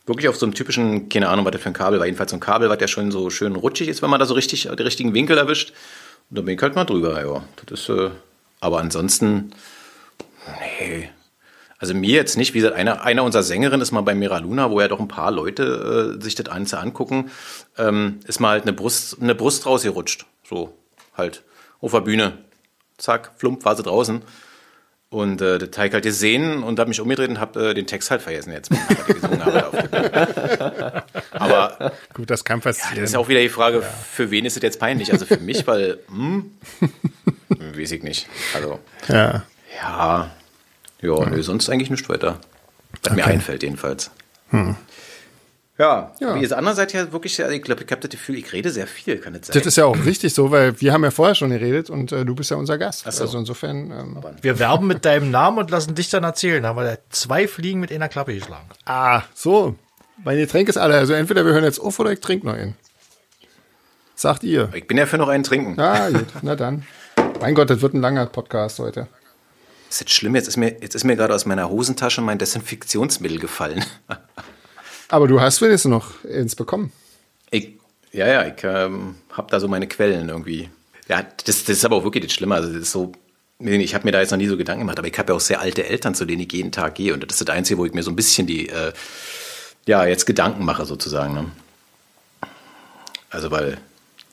[0.06, 2.06] Wirklich auf so einem typischen, keine Ahnung, was das für ein Kabel war.
[2.06, 4.34] Jedenfalls so ein Kabel, was ja schon so schön rutschig ist, wenn man da so
[4.34, 5.72] richtig den richtigen Winkel erwischt.
[6.30, 7.44] Und da bin ich halt mal drüber, ja.
[7.66, 8.10] Das ist, äh,
[8.60, 9.52] aber ansonsten,
[10.60, 11.10] nee.
[11.78, 14.72] Also mir jetzt nicht, wie gesagt, einer, einer unserer Sängerinnen ist mal bei Mira Luna,
[14.72, 17.30] wo ja doch ein paar Leute äh, sich das Ganze angucken,
[17.78, 20.26] ähm, ist mal halt eine Brust, eine Brust rausgerutscht.
[20.48, 20.74] So,
[21.18, 21.44] halt,
[21.82, 22.38] auf der Bühne.
[22.98, 24.22] Zack, flump, war sie draußen.
[25.14, 28.10] Und äh, das ich halt gesehen und habe mich umgedreht und habe äh, den Text
[28.10, 28.72] halt vergessen jetzt.
[29.40, 31.04] habe.
[31.34, 32.96] Aber Gut, das kann passieren.
[32.96, 35.12] das ist auch wieder die Frage, für wen ist es jetzt peinlich?
[35.12, 36.50] Also für mich, weil, hm,
[37.50, 38.28] weiß ich nicht.
[38.56, 39.44] Also, ja.
[39.80, 40.32] ja,
[41.00, 42.40] ja, nö, sonst eigentlich nichts weiter.
[43.04, 44.10] Was mir einfällt jedenfalls.
[45.80, 46.36] Ja, Ja.
[46.36, 48.86] wie ist andererseits ja wirklich, sehr- ich glaube, ich habe das Gefühl, ich rede sehr
[48.86, 49.54] viel, kann das sein?
[49.56, 52.24] Das ist ja auch richtig so, weil wir haben ja vorher schon geredet und äh,
[52.26, 53.00] du bist ja unser Gast.
[53.12, 53.24] so.
[53.24, 53.90] Also insofern.
[53.92, 56.62] Ähm, Wir werben mit deinem Namen und lassen dich dann erzählen.
[56.62, 58.70] Da haben wir da zwei Fliegen mit einer Klappe geschlagen.
[58.86, 59.76] ah, so.
[60.24, 60.96] Mein Getränk ist alle.
[60.96, 62.76] Also entweder wir hören jetzt auf oder ich trinke noch einen.
[64.16, 64.70] Sagt ihr.
[64.76, 65.80] ich bin ja für noch einen trinken.
[65.80, 66.28] Ah, gut.
[66.44, 66.86] Na dann.
[67.42, 69.08] Mein Gott, das wird ein langer Podcast heute.
[69.88, 72.38] Das ist jetzt schlimm, jetzt ist mir, jetzt ist mir gerade aus meiner Hosentasche mein
[72.38, 73.84] Desinfektionsmittel gefallen.
[75.10, 76.92] Aber du hast wenigstens noch eins bekommen.
[77.52, 77.74] Ich,
[78.12, 80.70] ja, ja, ich ähm, habe da so meine Quellen irgendwie.
[81.08, 82.56] Ja, das, das ist aber auch wirklich das Schlimme.
[82.56, 83.12] Also das ist so,
[83.60, 85.42] ich habe mir da jetzt noch nie so Gedanken gemacht, aber ich habe ja auch
[85.42, 87.14] sehr alte Eltern, zu denen ich jeden Tag gehe.
[87.14, 88.94] Und das ist das Einzige, wo ich mir so ein bisschen die, äh,
[89.86, 91.34] ja, jetzt Gedanken mache sozusagen.
[91.34, 91.52] Ne?
[93.30, 93.78] Also weil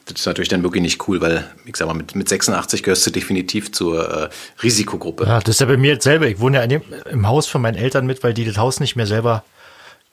[0.06, 3.06] das ist natürlich dann wirklich nicht cool, weil, ich sag mal, mit, mit 86 gehörst
[3.06, 4.28] du definitiv zur äh,
[4.62, 5.24] Risikogruppe.
[5.24, 6.26] Ja, das ist ja bei mir jetzt selber.
[6.26, 8.80] Ich wohne ja in dem, im Haus von meinen Eltern mit, weil die das Haus
[8.80, 9.44] nicht mehr selber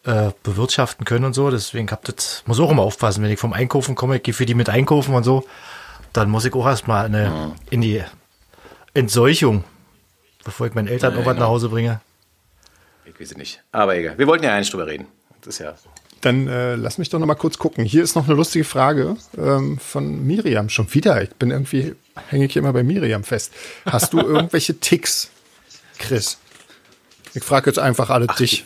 [0.07, 1.51] äh, bewirtschaften können und so.
[1.51, 4.45] Deswegen hab das, muss auch immer aufpassen, wenn ich vom Einkaufen komme, ich gehe für
[4.45, 5.45] die mit einkaufen und so,
[6.13, 8.03] dann muss ich auch erstmal eine, in die
[8.93, 9.63] Entseuchung,
[10.43, 11.45] bevor ich meinen Eltern Ja, irgendwas genau.
[11.45, 12.01] nach Hause bringe.
[13.05, 13.61] Ich weiß es nicht.
[13.71, 14.17] Aber egal.
[14.17, 15.07] Wir wollten ja eigentlich drüber reden.
[15.41, 15.75] Das ist ja.
[16.21, 17.85] Dann äh, lass mich doch noch mal kurz gucken.
[17.85, 20.69] Hier ist noch eine lustige Frage ähm, von Miriam.
[20.69, 21.21] Schon wieder.
[21.21, 21.95] Ich bin irgendwie,
[22.29, 23.51] hänge ich hier immer bei Miriam fest.
[23.85, 25.29] Hast du irgendwelche Ticks,
[25.99, 26.37] Chris?
[27.33, 28.65] Ich frage jetzt einfach alle dich.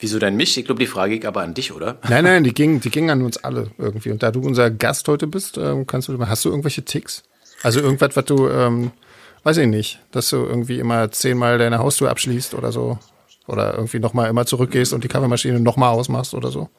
[0.00, 0.56] Wieso denn mich?
[0.56, 1.98] Ich glaube, die Frage geht aber an dich, oder?
[2.08, 4.10] Nein, nein, die ging, die ging an uns alle irgendwie.
[4.10, 7.22] Und da du unser Gast heute bist, ähm, kannst du, hast du irgendwelche Ticks?
[7.62, 8.92] Also irgendwas, was du, ähm,
[9.42, 12.98] weiß ich nicht, dass du irgendwie immer zehnmal deine Haustür abschließt oder so.
[13.46, 16.70] Oder irgendwie nochmal immer zurückgehst und die Kaffeemaschine nochmal ausmachst oder so.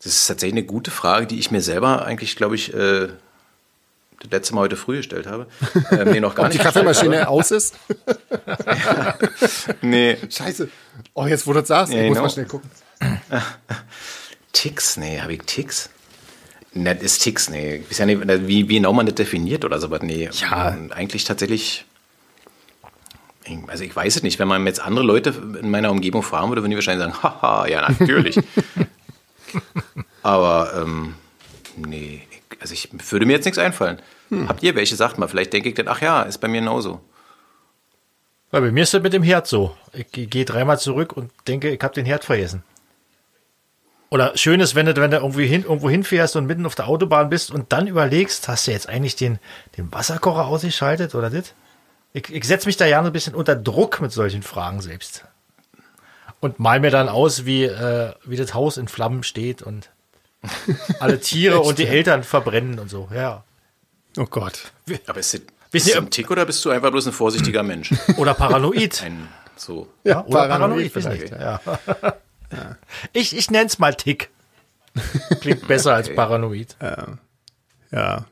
[0.00, 3.08] Das ist tatsächlich eine gute Frage, die ich mir selber eigentlich, glaube ich, äh,
[4.20, 5.46] das letzte Mal heute früh gestellt habe.
[5.90, 6.64] Ähm, nee, noch gar Ob die nicht.
[6.64, 7.76] Kaffeemaschine aus ist?
[9.82, 10.68] Nee, Scheiße.
[11.14, 12.22] Oh, jetzt wo du das sagst, Ja, ich muss genau.
[12.26, 12.70] mal schnell gucken.
[14.52, 15.90] Ticks, nee, habe ich Ticks?
[16.74, 17.82] Ne, das ist Ticks, nee.
[17.88, 20.28] Weiß ja nicht, wie, wie genau man das definiert oder so, aber nee.
[20.32, 20.70] Ja.
[20.70, 21.84] Ähm, Eigentlich tatsächlich.
[23.68, 25.30] Also ich weiß es nicht, wenn man jetzt andere Leute
[25.62, 28.38] in meiner Umgebung fragen würde, würden die wahrscheinlich sagen, haha, ja, natürlich.
[30.22, 31.14] aber ähm,
[31.76, 32.27] nee,
[32.60, 34.00] also ich würde mir jetzt nichts einfallen.
[34.46, 34.94] Habt ihr welche?
[34.96, 37.00] Sagt mal, vielleicht denke ich dann, ach ja, ist bei mir genauso.
[38.50, 39.76] Weil bei mir ist das mit dem Herd so.
[39.92, 42.62] Ich ge- gehe dreimal zurück und denke, ich habe den Herd vergessen.
[44.10, 46.88] Oder schön ist, wenn du, wenn du irgendwie hin, irgendwo hinfährst und mitten auf der
[46.88, 49.38] Autobahn bist und dann überlegst, hast du jetzt eigentlich den,
[49.76, 51.52] den Wasserkocher ausgeschaltet oder das?
[52.14, 55.24] Ich, ich setze mich da ja so ein bisschen unter Druck mit solchen Fragen selbst.
[56.40, 59.90] Und mal mir dann aus, wie, äh, wie das Haus in Flammen steht und
[61.00, 63.08] alle Tiere und die Eltern verbrennen und so.
[63.14, 63.44] Ja.
[64.16, 64.72] Oh Gott.
[65.06, 67.12] Aber ist das, Wisst ist das ihr- ein Tick oder bist du einfach bloß ein
[67.12, 67.92] vorsichtiger Mensch?
[68.16, 69.02] Oder paranoid.
[69.02, 69.88] Ein, so.
[70.04, 71.32] Ja, Oder paranoid, weiß vielleicht.
[71.32, 71.40] nicht.
[71.40, 71.60] Ja.
[73.12, 74.30] Ich, ich nenne es mal Tick.
[75.42, 76.76] Klingt besser als paranoid.
[76.80, 77.18] Ja,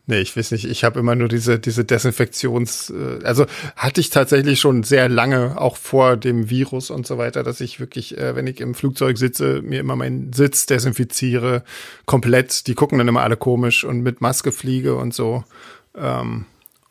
[0.07, 0.67] nee, ich weiß nicht.
[0.67, 5.59] Ich habe immer nur diese diese Desinfektions, äh, also hatte ich tatsächlich schon sehr lange,
[5.59, 9.17] auch vor dem Virus und so weiter, dass ich wirklich, äh, wenn ich im Flugzeug
[9.17, 11.63] sitze, mir immer meinen Sitz desinfiziere,
[12.05, 12.67] komplett.
[12.67, 15.45] Die gucken dann immer alle komisch und mit Maske fliege und so.
[15.97, 16.45] Ähm,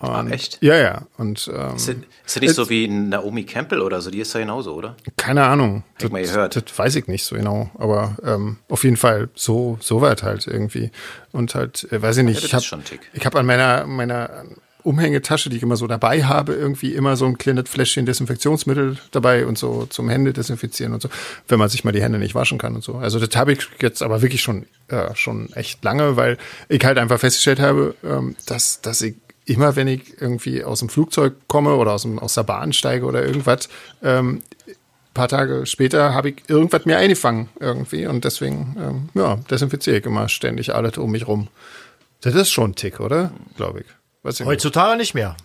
[0.08, 0.58] und, echt?
[0.62, 1.08] Ja, ja.
[1.18, 4.10] Und ähm, Ist das, ist das nicht so wie Naomi Campbell oder so?
[4.10, 4.95] Die ist ja genauso, oder?
[5.18, 5.84] keine Ahnung.
[5.99, 6.56] ich mal gehört.
[6.56, 7.70] Das weiß ich nicht so genau.
[7.76, 10.91] Aber ähm, auf jeden Fall so so weit halt irgendwie.
[11.32, 12.38] Und halt, äh, weiß ich nicht.
[12.38, 14.45] das ich habe habe an meiner meiner
[14.86, 19.47] Umhängetasche, die ich immer so dabei habe, irgendwie immer so ein kleines Fläschchen Desinfektionsmittel dabei
[19.47, 21.10] und so zum Hände desinfizieren und so,
[21.47, 22.95] wenn man sich mal die Hände nicht waschen kann und so.
[22.95, 26.38] Also das habe ich jetzt aber wirklich schon äh, schon echt lange, weil
[26.70, 29.16] ich halt einfach festgestellt habe, ähm, dass dass ich
[29.46, 33.06] immer, wenn ich irgendwie aus dem Flugzeug komme oder aus, dem, aus der Bahn steige
[33.06, 33.70] oder irgendwas,
[34.04, 34.41] ähm,
[35.14, 40.06] paar Tage später habe ich irgendwas mir eingefangen irgendwie und deswegen, ähm, ja, desinfiziere ich
[40.06, 41.48] immer ständig alles um mich rum.
[42.22, 43.32] Das ist schon ein Tick, oder?
[43.56, 43.86] Glaube ich.
[44.24, 44.48] Weiß ich nicht.
[44.48, 45.38] Heutzutage nicht mehr.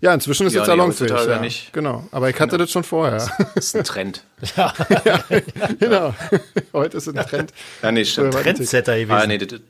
[0.00, 1.10] Ja, inzwischen ist Ja, es nee, salonfähig.
[1.12, 1.40] heutzutage Ja.
[1.40, 1.72] nicht.
[1.72, 2.06] Genau.
[2.10, 3.12] Aber ich hatte das schon vorher.
[3.16, 4.24] Das ist ein Trend.
[5.78, 6.14] genau.
[6.74, 7.52] Heute ist es ein Trend.
[7.82, 8.34] Ja, nee, stimmt.
[8.34, 9.12] Trendsetter gewesen.
[9.12, 9.60] Ah, nee, das,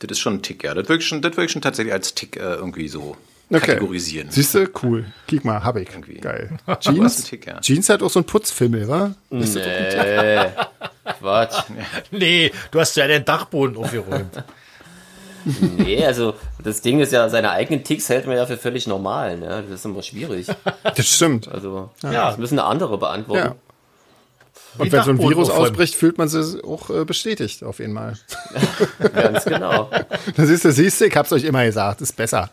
[0.00, 0.74] das ist schon ein Tick, ja.
[0.74, 3.16] Das würde ich schon, das würde ich schon tatsächlich als Tick äh, irgendwie so
[3.48, 3.60] Okay.
[3.64, 4.28] kategorisieren.
[4.30, 4.68] Siehst du?
[4.82, 5.04] Cool.
[5.28, 5.88] Kick mal, hab ich.
[5.88, 6.14] Irgendwie.
[6.14, 6.58] Geil.
[6.66, 7.60] Was Jeans, Tick, ja.
[7.60, 9.14] Jeans hat auch so einen Putzfimmel, wa?
[9.30, 9.44] Nee,
[11.20, 11.62] Quatsch.
[12.10, 14.42] Nee, du hast ja den Dachboden aufgeräumt.
[15.76, 19.36] Nee, also das Ding ist ja, seine eigenen Ticks hält man ja für völlig normal.
[19.38, 19.62] Ne?
[19.68, 20.48] Das ist immer schwierig.
[20.82, 21.46] Das stimmt.
[21.46, 22.30] Also Ja.
[22.30, 23.54] das müssen andere beantworten.
[23.54, 23.54] Ja.
[24.78, 28.18] Und wenn so ein Virus ausbricht, fühlt man sich auch äh, bestätigt auf jeden Mal.
[29.14, 29.90] Ganz genau.
[30.36, 32.50] Da siehst du, siehst du, ich hab's euch immer gesagt, ist besser.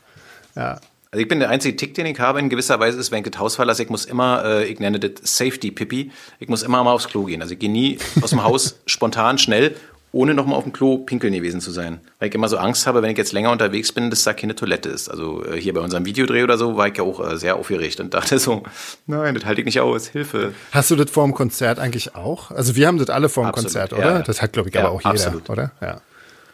[0.55, 0.79] Ja.
[1.13, 3.29] Also ich bin der einzige Tick, den ich habe in gewisser Weise ist, wenn ich
[3.29, 6.91] das Haus verlasse, ich muss immer, äh, ich nenne das Safety-Pipi, ich muss immer mal
[6.91, 7.39] aufs Klo gehen.
[7.41, 9.75] Also ich gehe nie aus dem Haus spontan, schnell,
[10.13, 11.99] ohne nochmal auf dem Klo pinkeln gewesen zu sein.
[12.19, 14.55] Weil ich immer so Angst habe, wenn ich jetzt länger unterwegs bin, dass da keine
[14.55, 15.09] Toilette ist.
[15.09, 17.99] Also äh, hier bei unserem Videodreh oder so war ich ja auch äh, sehr aufgeregt
[17.99, 18.63] und dachte so,
[19.07, 20.53] nein, das halte ich nicht aus, Hilfe.
[20.71, 22.51] Hast du das vor dem Konzert eigentlich auch?
[22.51, 24.11] Also wir haben das alle vor dem Absolut, Konzert, ja, oder?
[24.17, 24.21] ja.
[24.21, 25.49] Das hat, glaube ich, Ja, aber auch jeder, absolut.
[25.49, 25.71] oder?
[25.81, 25.99] Ja.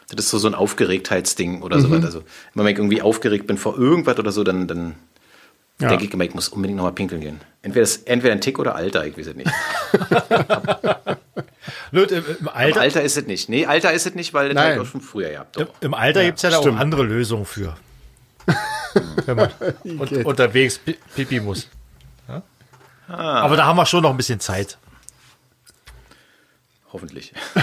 [0.08, 2.04] Das ist so, so ein Aufgeregtheitsding oder sowas.
[2.04, 4.94] Also wenn ich irgendwie aufgeregt bin vor irgendwas oder so, dann, dann
[5.80, 5.88] Ja.
[5.90, 7.40] denke ich immer, ich muss unbedingt nochmal pinkeln gehen.
[7.62, 9.50] Entweder, das, entweder ein Tick oder Alter, ich weiß es nicht.
[11.92, 13.48] Im, Im Im Alter, Alter ist es nicht.
[13.48, 15.46] Nee, Alter ist es nicht, weil das halt auch schon früher ja.
[15.52, 15.66] Doch.
[15.80, 17.76] im Alter gibt's ja da auch andere Lösungen für.
[19.26, 19.50] Wenn man
[19.84, 21.68] un unterwegs pi pipi muss.
[22.28, 22.42] Ja?
[23.08, 24.78] Aber da haben wir schon noch ein bisschen Zeit.
[26.92, 27.32] Hoffentlich.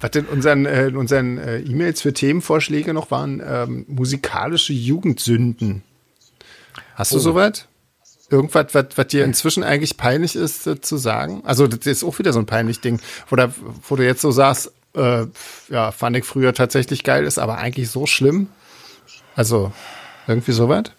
[0.00, 5.82] Was in unseren, äh, in unseren äh, E-Mails für Themenvorschläge noch waren, ähm, musikalische Jugendsünden.
[6.94, 7.16] Hast Oh.
[7.16, 7.66] du soweit?
[8.28, 11.42] Irgendwas, was, was dir inzwischen eigentlich peinlich ist äh, zu sagen?
[11.44, 13.52] Also das ist auch wieder so ein peinlich Ding, wo, da,
[13.88, 15.26] wo du jetzt so sagst, äh,
[15.68, 18.48] ja, fand ich früher tatsächlich geil, ist aber eigentlich so schlimm.
[19.36, 19.72] Also
[20.26, 20.92] irgendwie soweit?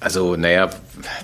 [0.00, 0.70] Also, naja,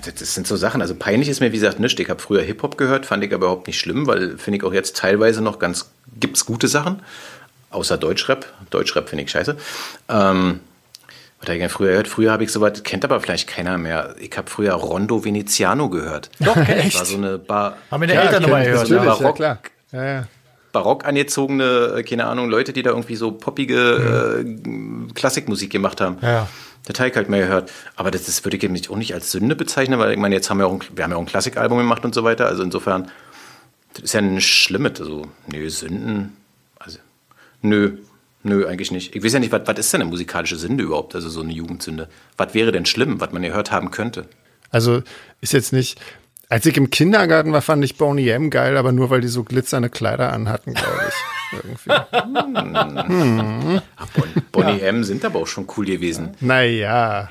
[0.03, 0.81] das sind so Sachen.
[0.81, 1.99] Also peinlich ist mir, wie gesagt, nichts.
[1.99, 4.73] Ich habe früher Hip-Hop gehört, fand ich aber überhaupt nicht schlimm, weil finde ich auch
[4.73, 7.01] jetzt teilweise noch ganz, gibt's gute Sachen.
[7.69, 8.45] Außer Deutschrap.
[8.69, 9.57] Deutschrap finde ich scheiße.
[10.09, 10.61] Ähm,
[11.49, 12.07] habe ich früher gehört?
[12.07, 14.15] Früher habe ich sowas, kennt aber vielleicht keiner mehr.
[14.19, 16.29] Ich habe früher Rondo Veneziano gehört.
[16.39, 18.87] Doch, Das war so eine Bar, Haben meine Eltern nochmal gehört.
[18.89, 19.03] Ja.
[19.03, 19.35] Ja Barock.
[19.35, 19.59] klar.
[19.91, 20.27] Ja, ja.
[20.71, 26.17] barock angezogene, äh, keine Ahnung, Leute, die da irgendwie so poppige äh, Klassikmusik gemacht haben.
[26.21, 26.47] Ja.
[26.87, 27.71] Der Teig halt mehr gehört.
[27.95, 30.33] Aber das, das würde ich eben nicht, auch nicht als Sünde bezeichnen, weil ich meine,
[30.33, 32.47] jetzt haben wir auch ein, wir haben ja auch ein Klassikalbum gemacht und so weiter.
[32.47, 33.11] Also insofern,
[33.93, 34.99] das ist ja ein Schlimmes.
[34.99, 36.37] Also, nö, Sünden,
[36.79, 36.99] also,
[37.61, 37.97] nö,
[38.43, 39.15] nö, eigentlich nicht.
[39.15, 41.15] Ich weiß ja nicht, was, was ist denn eine musikalische Sünde überhaupt?
[41.15, 42.09] Also so eine Jugendsünde.
[42.37, 44.27] Was wäre denn schlimm, was man gehört haben könnte?
[44.69, 45.03] Also
[45.41, 45.99] ist jetzt nicht.
[46.49, 49.43] Als ich im Kindergarten war, fand ich Boney M geil, aber nur weil die so
[49.43, 51.13] glitzernde Kleider anhatten, glaube ich.
[51.51, 51.89] Irgendwie.
[53.95, 55.03] Ach, bon, Bonnie M.
[55.03, 56.35] sind aber auch schon cool gewesen.
[56.39, 57.29] Naja.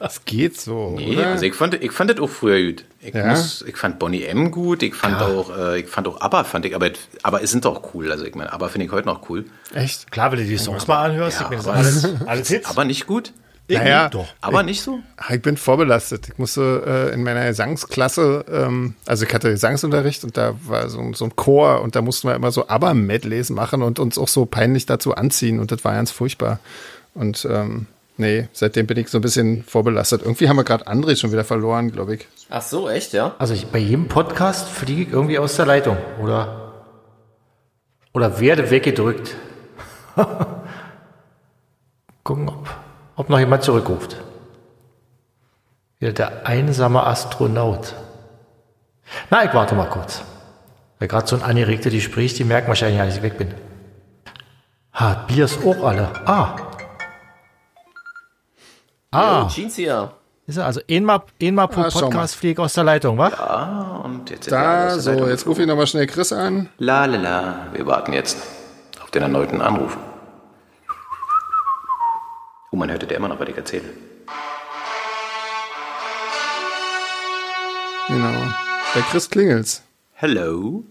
[0.00, 1.28] Es geht so, Nee, oder?
[1.28, 2.84] also ich fand, ich fand das auch früher gut.
[3.00, 3.26] Ich, Ja?
[3.28, 6.66] muss, ich fand Bonnie M gut, ich fand auch, äh, ich fand auch ABBA, fand
[6.66, 6.90] ich, aber,
[7.22, 8.10] aber es sind doch cool.
[8.10, 9.44] Also ich meine, ABBA finde ich heute noch cool.
[9.74, 10.10] Echt?
[10.10, 12.68] Klar, wenn du die Songs mal anhörst, Ja, ich meine, alles, alles Hits.
[12.68, 13.32] Aber nicht gut.
[13.66, 14.26] Naja, Doch.
[14.42, 15.00] Aber nicht so.
[15.32, 16.28] Ich bin vorbelastet.
[16.28, 21.00] Ich musste äh, in meiner Gesangsklasse, ähm, also ich hatte Gesangsunterricht und da war so,
[21.00, 24.28] ein- so ein Chor und da mussten wir immer so ABBA-Medleys machen und uns auch
[24.28, 26.58] so peinlich dazu anziehen und das war ganz furchtbar.
[27.14, 27.86] Und ähm,
[28.18, 30.20] nee, seitdem bin ich so ein bisschen vorbelastet.
[30.22, 32.26] Irgendwie haben wir gerade André schon wieder verloren, glaube ich.
[32.50, 33.34] Ach so, echt, ja?
[33.38, 36.74] Also ich, bei jedem Podcast fliege ich irgendwie aus der Leitung oder,
[38.12, 39.36] oder werde weggedrückt.
[42.24, 42.63] Gucken, ob,
[43.16, 44.16] ob noch jemand zurückruft.
[45.98, 47.94] Wieder der einsame Astronaut.
[49.30, 50.22] Na, ich warte mal kurz.
[50.98, 53.54] Weil gerade so ein angeregter, die spricht, die merken wahrscheinlich ja, dass ich weg bin.
[54.94, 56.08] Ha, Bier ist auch alle.
[56.24, 56.56] Ah.
[59.10, 59.48] Ah.
[59.48, 60.12] Jeans hier.
[60.46, 61.90] Ist er also einmal, einmal pro Ah.
[61.90, 64.00] Podcast fliege aus der Leitung, wa?
[64.04, 66.68] Und jetzt Da, so, Leitung jetzt rufe ich nochmal schnell Chris an.
[66.78, 68.36] La la la, wir warten jetzt
[69.02, 69.96] auf den erneuten Anruf.
[72.74, 73.84] Oh, man hörte der immer noch, was ich erzähle.
[78.08, 78.32] Genau.
[78.92, 79.84] Bei Chris klingelt's.
[80.14, 80.82] Hello?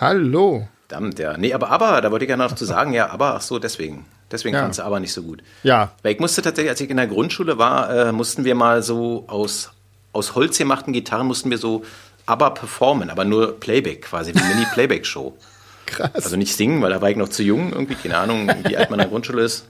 [0.00, 0.66] Hallo.
[0.88, 1.36] Verdammt, ja.
[1.36, 4.06] Nee, aber aber, da wollte ich ja noch zu sagen, ja, aber, ach so, deswegen.
[4.30, 4.62] Deswegen Ja.
[4.62, 5.42] fandst du aber nicht so gut.
[5.64, 8.82] Ja, Weil ich musste tatsächlich, als ich in der Grundschule war, äh, mussten wir mal
[8.82, 9.70] so aus,
[10.14, 11.84] aus Holz gemachten Gitarren mussten wir so
[12.24, 15.36] aber performen, aber nur Playback quasi, wie Mini-Playback-Show.
[15.84, 16.10] krass.
[16.14, 18.88] Also nicht singen, weil da war ich noch zu jung, irgendwie, keine Ahnung, wie alt
[18.88, 19.66] man in der Grundschule ist.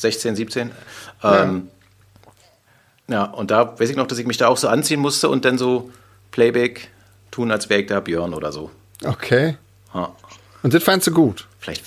[0.00, 0.70] 16, 17.
[1.22, 1.68] Ähm,
[3.08, 3.24] ja.
[3.24, 5.58] und da weiß ich noch, dass ich mich da auch so anziehen musste und dann
[5.58, 5.90] so
[6.30, 6.90] Playback
[7.30, 8.70] tun, als wäre ich da Björn oder so.
[9.04, 9.56] Okay.
[9.94, 10.14] Ja.
[10.62, 11.46] Und das fandst du gut?
[11.58, 11.84] Vielleicht,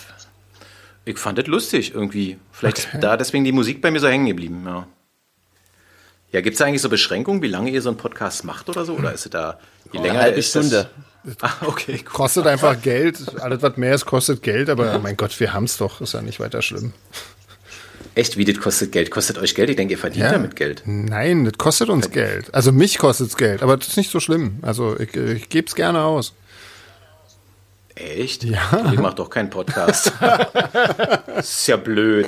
[1.06, 2.38] ich fand das lustig irgendwie.
[2.52, 2.90] Vielleicht Okay.
[2.98, 4.88] ist da deswegen die Musik bei mir so hängen geblieben, ja.
[6.32, 8.94] Ja, gibt es eigentlich so Beschränkungen, wie lange ihr so einen Podcast macht oder so?
[8.94, 9.60] Oder ist es da,
[9.92, 10.90] je länger Eine halbe Stunde.
[11.24, 12.04] Das, ah, okay, cool.
[12.12, 13.40] Kostet einfach Geld.
[13.40, 14.70] Alles, was mehr ist, kostet Geld.
[14.70, 16.02] Aber mein Gott, wir haben's doch.
[16.02, 16.92] Ist ja nicht weiter schlimm.
[18.16, 19.10] Echt, wie das kostet Geld?
[19.10, 19.70] Kostet euch Geld?
[19.72, 20.32] Ich denke, ihr verdient Ja.
[20.34, 20.84] damit Geld.
[20.86, 22.54] Nein, das kostet uns Geld.
[22.54, 23.64] Also mich kostet's Geld.
[23.64, 24.60] Aber das ist nicht so schlimm.
[24.62, 26.34] Also ich, ich gebe es gerne aus.
[27.96, 28.44] Echt?
[28.44, 28.90] Ja.
[28.92, 30.12] Ich mach doch keinen Podcast.
[31.38, 32.26] ist ja blöd.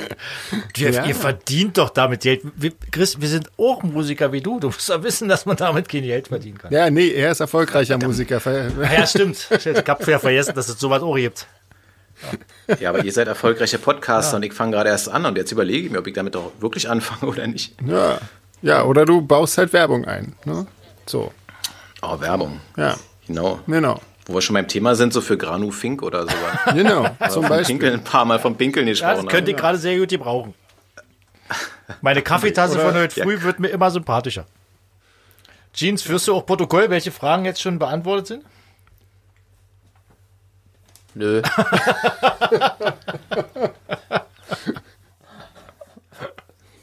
[0.78, 1.06] Ihr, Ja.
[1.06, 2.42] ihr verdient doch damit Geld.
[2.56, 4.60] Wir, Chris, wir sind auch Musiker wie du.
[4.60, 6.72] Du musst ja wissen, dass man damit kein Geld verdienen kann.
[6.72, 8.40] Ja, nee, er ist erfolgreicher Musiker.
[8.46, 9.48] Ah Ja, stimmt.
[9.52, 11.48] Ich hab ja vergessen, dass es sowas auch gibt.
[12.80, 15.88] Ja, aber ihr seid erfolgreiche Podcaster und ich fange gerade erst an und jetzt überlege
[15.88, 17.76] ich mir, ob ich damit doch wirklich anfange oder nicht.
[17.86, 18.20] Ja.
[18.62, 20.34] ja, oder du baust halt Werbung ein.
[20.46, 20.66] Ne?
[21.06, 21.32] So,
[22.02, 22.62] Oh, Werbung.
[22.78, 22.96] ja,
[23.28, 23.60] Genau.
[23.68, 24.00] genau.
[24.28, 26.36] Wo wir schon beim Thema sind, so für Granu Fink oder sowas.
[26.74, 27.76] Genau, zum Beispiel.
[27.76, 29.26] Pinkeln, ein paar Mal vom Pinkeln Ja, gesprochen.
[29.26, 30.54] das könnte ich gerade sehr gut gebrauchen.
[32.02, 34.46] Meine Kaffeetasse von heute früh wird mir immer sympathischer.
[35.74, 38.44] Jeans, führst du auch Protokoll, welche Fragen jetzt schon beantwortet sind?
[41.16, 41.42] Nö.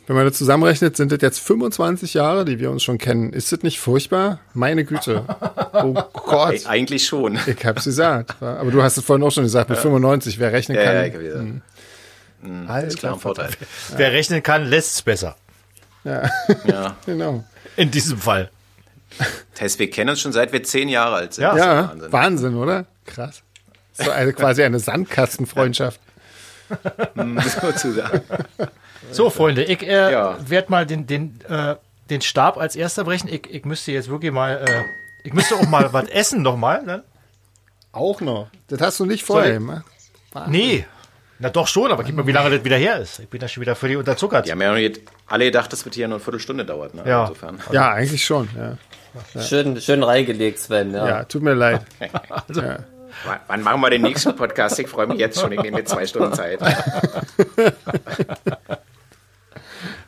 [0.09, 3.33] Wenn man das zusammenrechnet, sind das jetzt 25 Jahre, die wir uns schon kennen.
[3.33, 4.41] Ist das nicht furchtbar?
[4.53, 5.25] Meine Güte.
[5.73, 6.67] Oh Gott.
[6.67, 7.39] Eigentlich schon.
[7.47, 8.43] Ich hab's gesagt.
[8.43, 10.95] Aber du hast es vorhin auch schon gesagt, mit 95, wer rechnen Ja, kann.
[10.97, 11.45] ja, ich hab wieder.
[12.73, 13.51] Alter, Ist klar ein Vorteil.
[13.97, 15.37] Wer rechnen kann, lässt es besser.
[16.03, 16.29] Ja,
[16.65, 16.97] Ja.
[17.07, 17.45] genau.
[17.77, 18.51] In diesem Fall.
[19.53, 21.45] Das heißt, wir kennen uns schon seit wir zehn Jahre alt sind.
[21.45, 21.57] Ja.
[21.57, 22.13] Ja, Wahnsinn.
[22.13, 22.87] Wahnsinn, oder?
[23.07, 23.43] Krass.
[23.93, 26.01] So eine, quasi eine Sandkastenfreundschaft.
[27.61, 28.23] Sozusagen.
[29.11, 30.39] So, Freunde, ich äh, Ja.
[30.49, 31.77] werde mal den, den, äh,
[32.09, 33.29] den Stab als erster brechen.
[33.29, 34.83] Ich, ich müsste jetzt wirklich mal, äh,
[35.25, 36.83] ich müsste auch mal was essen nochmal.
[36.83, 37.03] Ne?
[37.93, 38.49] Auch noch.
[38.69, 39.85] Das hast du nicht vorher gemacht.
[40.47, 40.87] Nee.
[41.39, 43.19] Na doch schon, aber gib mal, wie lange das wieder her ist.
[43.19, 44.47] Ich bin da schon wieder völlig unterzuckert.
[44.47, 46.95] Die haben ja noch nicht alle gedacht, dass das hier nur eine Viertelstunde dauert.
[46.95, 47.03] Ne?
[47.05, 47.23] Ja.
[47.23, 47.59] Insofern.
[47.73, 48.49] Ja, eigentlich schon.
[48.57, 48.79] Ja,
[49.43, 50.95] Schön, schön reingelegt, Sven.
[50.95, 51.07] Ja.
[51.09, 51.83] ja tut mir leid.
[52.49, 52.79] Also, Ja.
[53.25, 54.79] Wann- Wann machen wir den nächsten Podcast?
[54.79, 55.53] Ich freue mich jetzt schon.
[55.53, 56.61] Ich nehme mir zwei Stunden Zeit.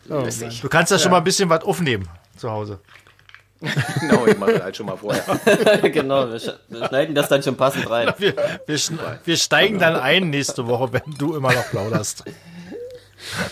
[0.08, 0.60] Lässig.
[0.60, 2.78] Du kannst ja schon mal ein bisschen was aufnehmen zu Hause.
[4.00, 5.22] Genau, ich mache das halt schon mal vorher.
[5.90, 8.12] genau, wir, sch wir schneiden das dann schon passend rein.
[8.18, 8.34] Wir,
[8.66, 8.78] wir,
[9.24, 12.24] wir steigen dann ein nächste Woche, wenn du immer noch plauderst.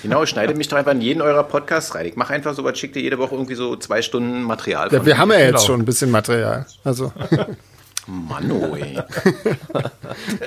[0.03, 2.05] Genau, schneidet mich doch einfach in jeden eurer Podcasts rein.
[2.05, 4.93] Ich mache einfach so was, schickt ihr jede Woche irgendwie so zwei Stunden Material.
[4.93, 5.61] Ja, wir haben ja jetzt Genau.
[5.65, 6.67] schon ein bisschen Material.
[6.85, 7.11] Also,
[8.07, 8.99] Mann, oh, ey.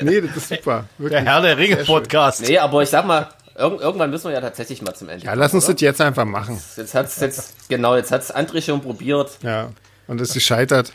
[0.01, 0.85] nee, das ist super.
[0.97, 1.25] Der Wirklich.
[1.25, 2.41] Herr der Ringe Podcast.
[2.41, 5.25] Nee, aber ich sag mal, irg irgendwann müssen wir ja tatsächlich mal zum Ende.
[5.25, 5.73] Ja, lass uns oder?
[5.73, 6.61] das jetzt einfach machen.
[6.75, 9.37] Jetzt hat's jetzt, genau, jetzt hat's André schon probiert.
[9.41, 9.69] Ja.
[10.07, 10.91] Und es gescheitert.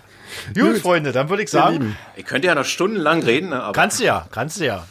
[0.55, 1.97] Gut, Freunde, dann würde ich sagen.
[2.15, 3.63] Ich könnte ja noch stundenlang reden, ne?
[3.63, 4.87] aber kannst du ja, kannst du ja.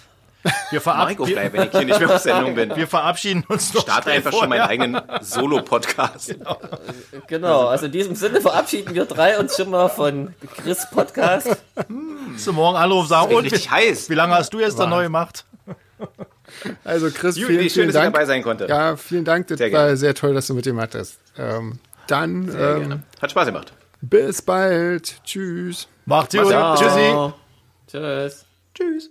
[0.72, 2.74] Wir, verab ich wir, gleich, wenn ich hier nicht mehr auf Sendung bin.
[2.76, 4.70] wir verabschieden uns noch Starte schnell einfach schon meinen vorher.
[4.70, 6.36] eigenen Solo-Podcast.
[7.28, 11.58] Genau, also in diesem Sinne verabschieden wir drei uns schon mal von Chris Podcast.
[12.38, 14.10] Zum Morgen Anruf sagen, und Richtig wie, heiß.
[14.10, 15.46] wie lange hast du jetzt da neu gemacht?
[16.86, 18.14] Also, Chris, Gut, vielen, wie schön, vielen dass ich Dank.
[18.14, 18.68] dabei sein konnte.
[18.68, 19.48] Ja, vielen Dank.
[19.48, 19.98] Das Sehr war gerne.
[19.98, 21.20] sehr toll, dass du mitgemacht hast.
[21.38, 23.04] Ähm, dann Sehr ähm, gerne.
[23.22, 23.74] Hat Spaß gemacht.
[24.02, 25.22] bis bald.
[25.26, 25.88] Tschüss.
[26.06, 26.50] Macht's gut.
[26.50, 26.90] Mach's gut.
[26.90, 27.34] Tschüssi.
[27.92, 28.46] Tschüss.
[28.74, 29.10] Tschüss.